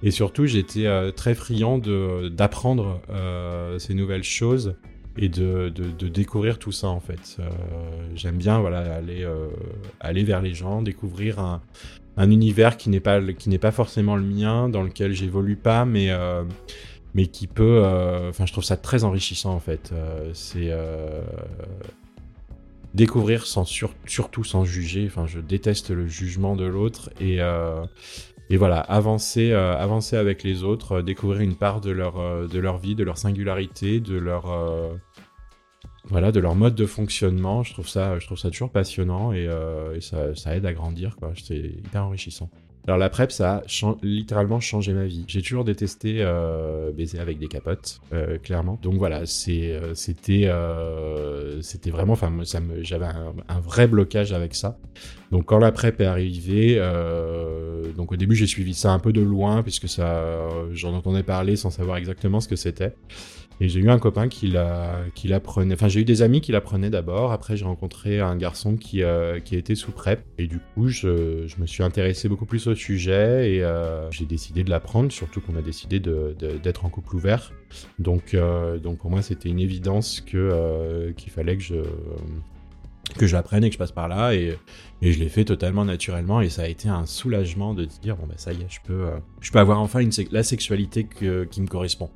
[0.04, 3.00] et surtout, j'étais très friand d'apprendre
[3.78, 4.74] ces nouvelles choses
[5.16, 7.36] et de, de, découvrir tout ça en fait.
[7.38, 7.48] Euh,
[8.14, 9.48] j'aime bien voilà aller euh,
[10.00, 11.60] aller vers les gens, découvrir un,
[12.16, 13.20] un univers qui n'est pas
[13.60, 16.44] pas forcément le mien, dans lequel j'évolue pas, mais euh,
[17.14, 17.84] mais qui peut.
[18.28, 19.92] Enfin, je trouve ça très enrichissant en fait.
[20.32, 20.70] C'est
[22.94, 23.64] découvrir sans
[24.06, 25.04] surtout sans juger.
[25.06, 27.40] Enfin, je déteste le jugement de l'autre et
[28.52, 32.46] et voilà, avancer, euh, avancer avec les autres, euh, découvrir une part de leur, euh,
[32.46, 34.44] de leur vie, de leur singularité, de leur,
[36.54, 37.62] mode de fonctionnement.
[37.62, 38.18] Je trouve ça,
[38.50, 39.48] toujours passionnant et,
[40.02, 41.16] ça, aide à grandir.
[41.42, 42.50] C'est enrichissant.
[42.86, 43.62] Alors la PrEP, ça a
[44.02, 45.24] littéralement changé ma vie.
[45.28, 48.76] J'ai toujours détesté euh, baiser avec des capotes, euh, clairement.
[48.82, 50.48] Donc voilà, euh, c'était,
[51.90, 52.32] vraiment, enfin,
[52.80, 54.78] j'avais un, vrai blocage avec ça.
[55.30, 56.76] Donc quand la PrEP est arrivée,
[57.96, 61.54] donc au début j'ai suivi ça un peu de loin puisque ça, j'en entendais parler
[61.54, 62.94] sans savoir exactement ce que c'était.
[63.62, 65.74] Et j'ai eu un copain qui la, qui l'apprenait.
[65.74, 67.30] Enfin, j'ai eu des amis qui l'apprenaient d'abord.
[67.30, 70.24] Après, j'ai rencontré un garçon qui, euh, était sous PrEP.
[70.36, 74.64] Et du coup, je, me suis intéressé beaucoup plus au sujet et euh, j'ai décidé
[74.64, 77.52] de l'apprendre, surtout qu'on a décidé d'être en couple ouvert.
[78.00, 81.76] Donc, euh, donc pour moi, c'était une évidence qu'il fallait que je
[83.18, 84.58] que j'apprenne et que je passe par là et,
[85.02, 88.34] je l'ai fait totalement naturellement et ça a été un soulagement de dire bon bah
[88.36, 90.00] ça y est je peux euh, je peux avoir enfin
[90.30, 92.08] la sexualité qui me correspond.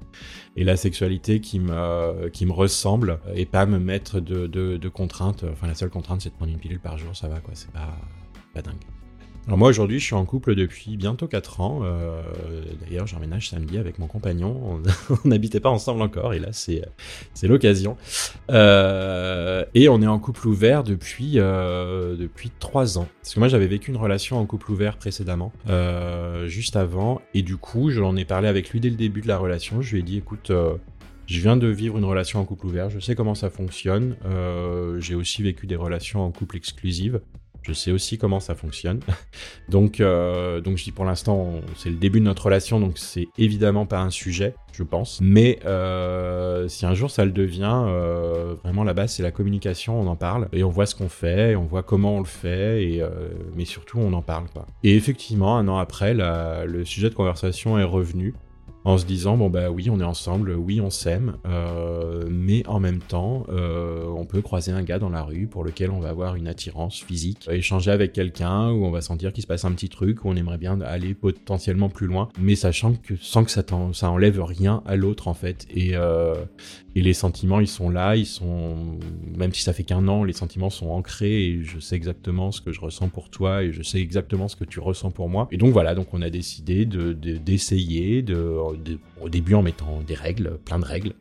[0.55, 4.89] Et la sexualité qui me qui me ressemble et pas me mettre de, de, de
[4.89, 5.45] contraintes.
[5.51, 7.55] Enfin la seule contrainte c'est de prendre une pilule par jour ça va quoi.
[7.55, 7.99] C'est pas
[8.55, 8.77] pas dingue
[9.47, 11.81] alors moi aujourd'hui je suis en couple depuis bientôt 4 ans.
[11.85, 12.21] Euh,
[12.81, 14.81] D'ailleurs j'emménage samedi avec mon compagnon.
[15.11, 16.83] On n'habitait pas ensemble encore et là c'est
[17.33, 17.97] c'est l'occasion.
[18.51, 23.07] Euh, et on est en couple ouvert depuis euh, depuis 3 ans.
[23.23, 27.21] Parce que moi j'avais vécu une relation en couple ouvert précédemment, euh, juste avant.
[27.33, 29.81] Et du coup j'en ai parlé avec lui dès le début de la relation.
[29.81, 30.75] Je lui ai dit écoute euh,
[31.27, 34.17] je viens de vivre une relation en couple ouvert, je sais comment ça fonctionne.
[34.27, 37.21] Euh, J'ai aussi vécu des relations en couple exclusive.
[37.67, 39.01] Je sais aussi comment ça fonctionne.
[39.69, 43.27] donc, euh, donc je dis pour l'instant, c'est le début de notre relation, donc c'est
[43.39, 45.19] évidemment pas un sujet, je pense.
[45.21, 50.01] Mais euh, si un jour ça le devient, euh, vraiment la base c'est la communication,
[50.01, 52.85] on en parle et on voit ce qu'on fait, on voit comment on le fait,
[52.85, 53.03] et
[53.57, 54.67] mais surtout on en parle quoi.
[54.85, 58.35] Et effectivement, un an après, le sujet de conversation est revenu
[58.87, 62.79] en se disant bon bah oui on est ensemble, oui on s'aime, euh, mais en
[62.79, 66.11] même temps euh, on peut croiser un gars dans la rue pour lequel on va
[66.11, 69.73] avoir une attirance physique, échanger avec quelqu'un où on va sentir qu'il se passe un
[69.73, 73.51] petit truc où on aimerait bien aller potentiellement plus loin, mais sachant que sans que
[73.51, 75.67] ça, ça enlève rien à l'autre en fait.
[75.75, 76.37] Et, euh,
[76.97, 78.99] et les sentiments ils sont là, ils sont
[79.37, 82.63] même si ça fait qu'un an les sentiments sont ancrés et je sais exactement ce
[82.63, 85.47] que je ressens pour toi et je sais exactement ce que tu ressens pour moi.
[85.53, 90.01] Et donc voilà donc on a décidé de d'essayer de, de au début en mettant
[90.07, 91.13] des règles, plein de règles,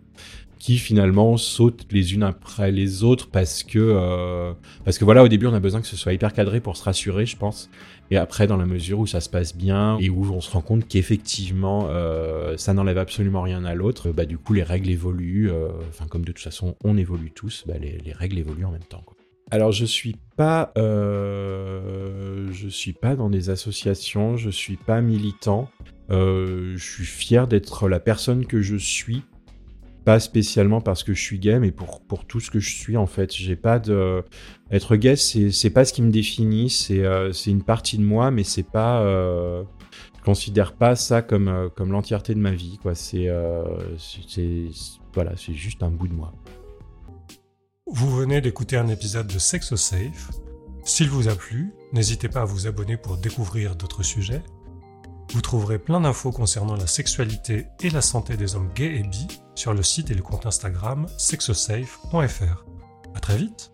[0.59, 4.53] qui finalement sautent les unes après les autres parce que euh,
[4.83, 6.83] parce que voilà au début on a besoin que ce soit hyper cadré pour se
[6.83, 7.69] rassurer je pense
[8.11, 10.61] et après dans la mesure où ça se passe bien et où on se rend
[10.61, 15.51] compte qu'effectivement euh, ça n'enlève absolument rien à l'autre bah du coup les règles évoluent
[15.51, 18.71] euh, enfin comme de toute façon on évolue tous bah, les, les règles évoluent en
[18.71, 19.03] même temps.
[19.51, 25.69] Alors je suis pas, euh, je suis pas dans des associations, je suis pas militant.
[26.09, 29.21] Euh, je suis fier d'être la personne que je suis,
[30.05, 32.95] pas spécialement parce que je suis gay, mais pour pour tout ce que je suis
[32.95, 33.33] en fait.
[33.33, 34.23] J'ai pas de
[34.71, 38.31] être gay, c'est pas ce qui me définit, c'est euh, c'est une partie de moi,
[38.31, 39.01] mais c'est pas.
[39.01, 39.63] Euh,
[40.25, 42.95] considère pas ça comme euh, comme l'entièreté de ma vie, quoi.
[42.95, 43.63] C'est euh,
[45.13, 46.33] voilà, c'est juste un bout de moi.
[47.87, 50.31] Vous venez d'écouter un épisode de Sexo Safe.
[50.83, 54.41] S'il vous a plu, n'hésitez pas à vous abonner pour découvrir d'autres sujets.
[55.33, 59.27] Vous trouverez plein d'infos concernant la sexualité et la santé des hommes gays et bi
[59.55, 62.65] sur le site et le compte Instagram sexosafe.fr.
[63.15, 63.71] À très vite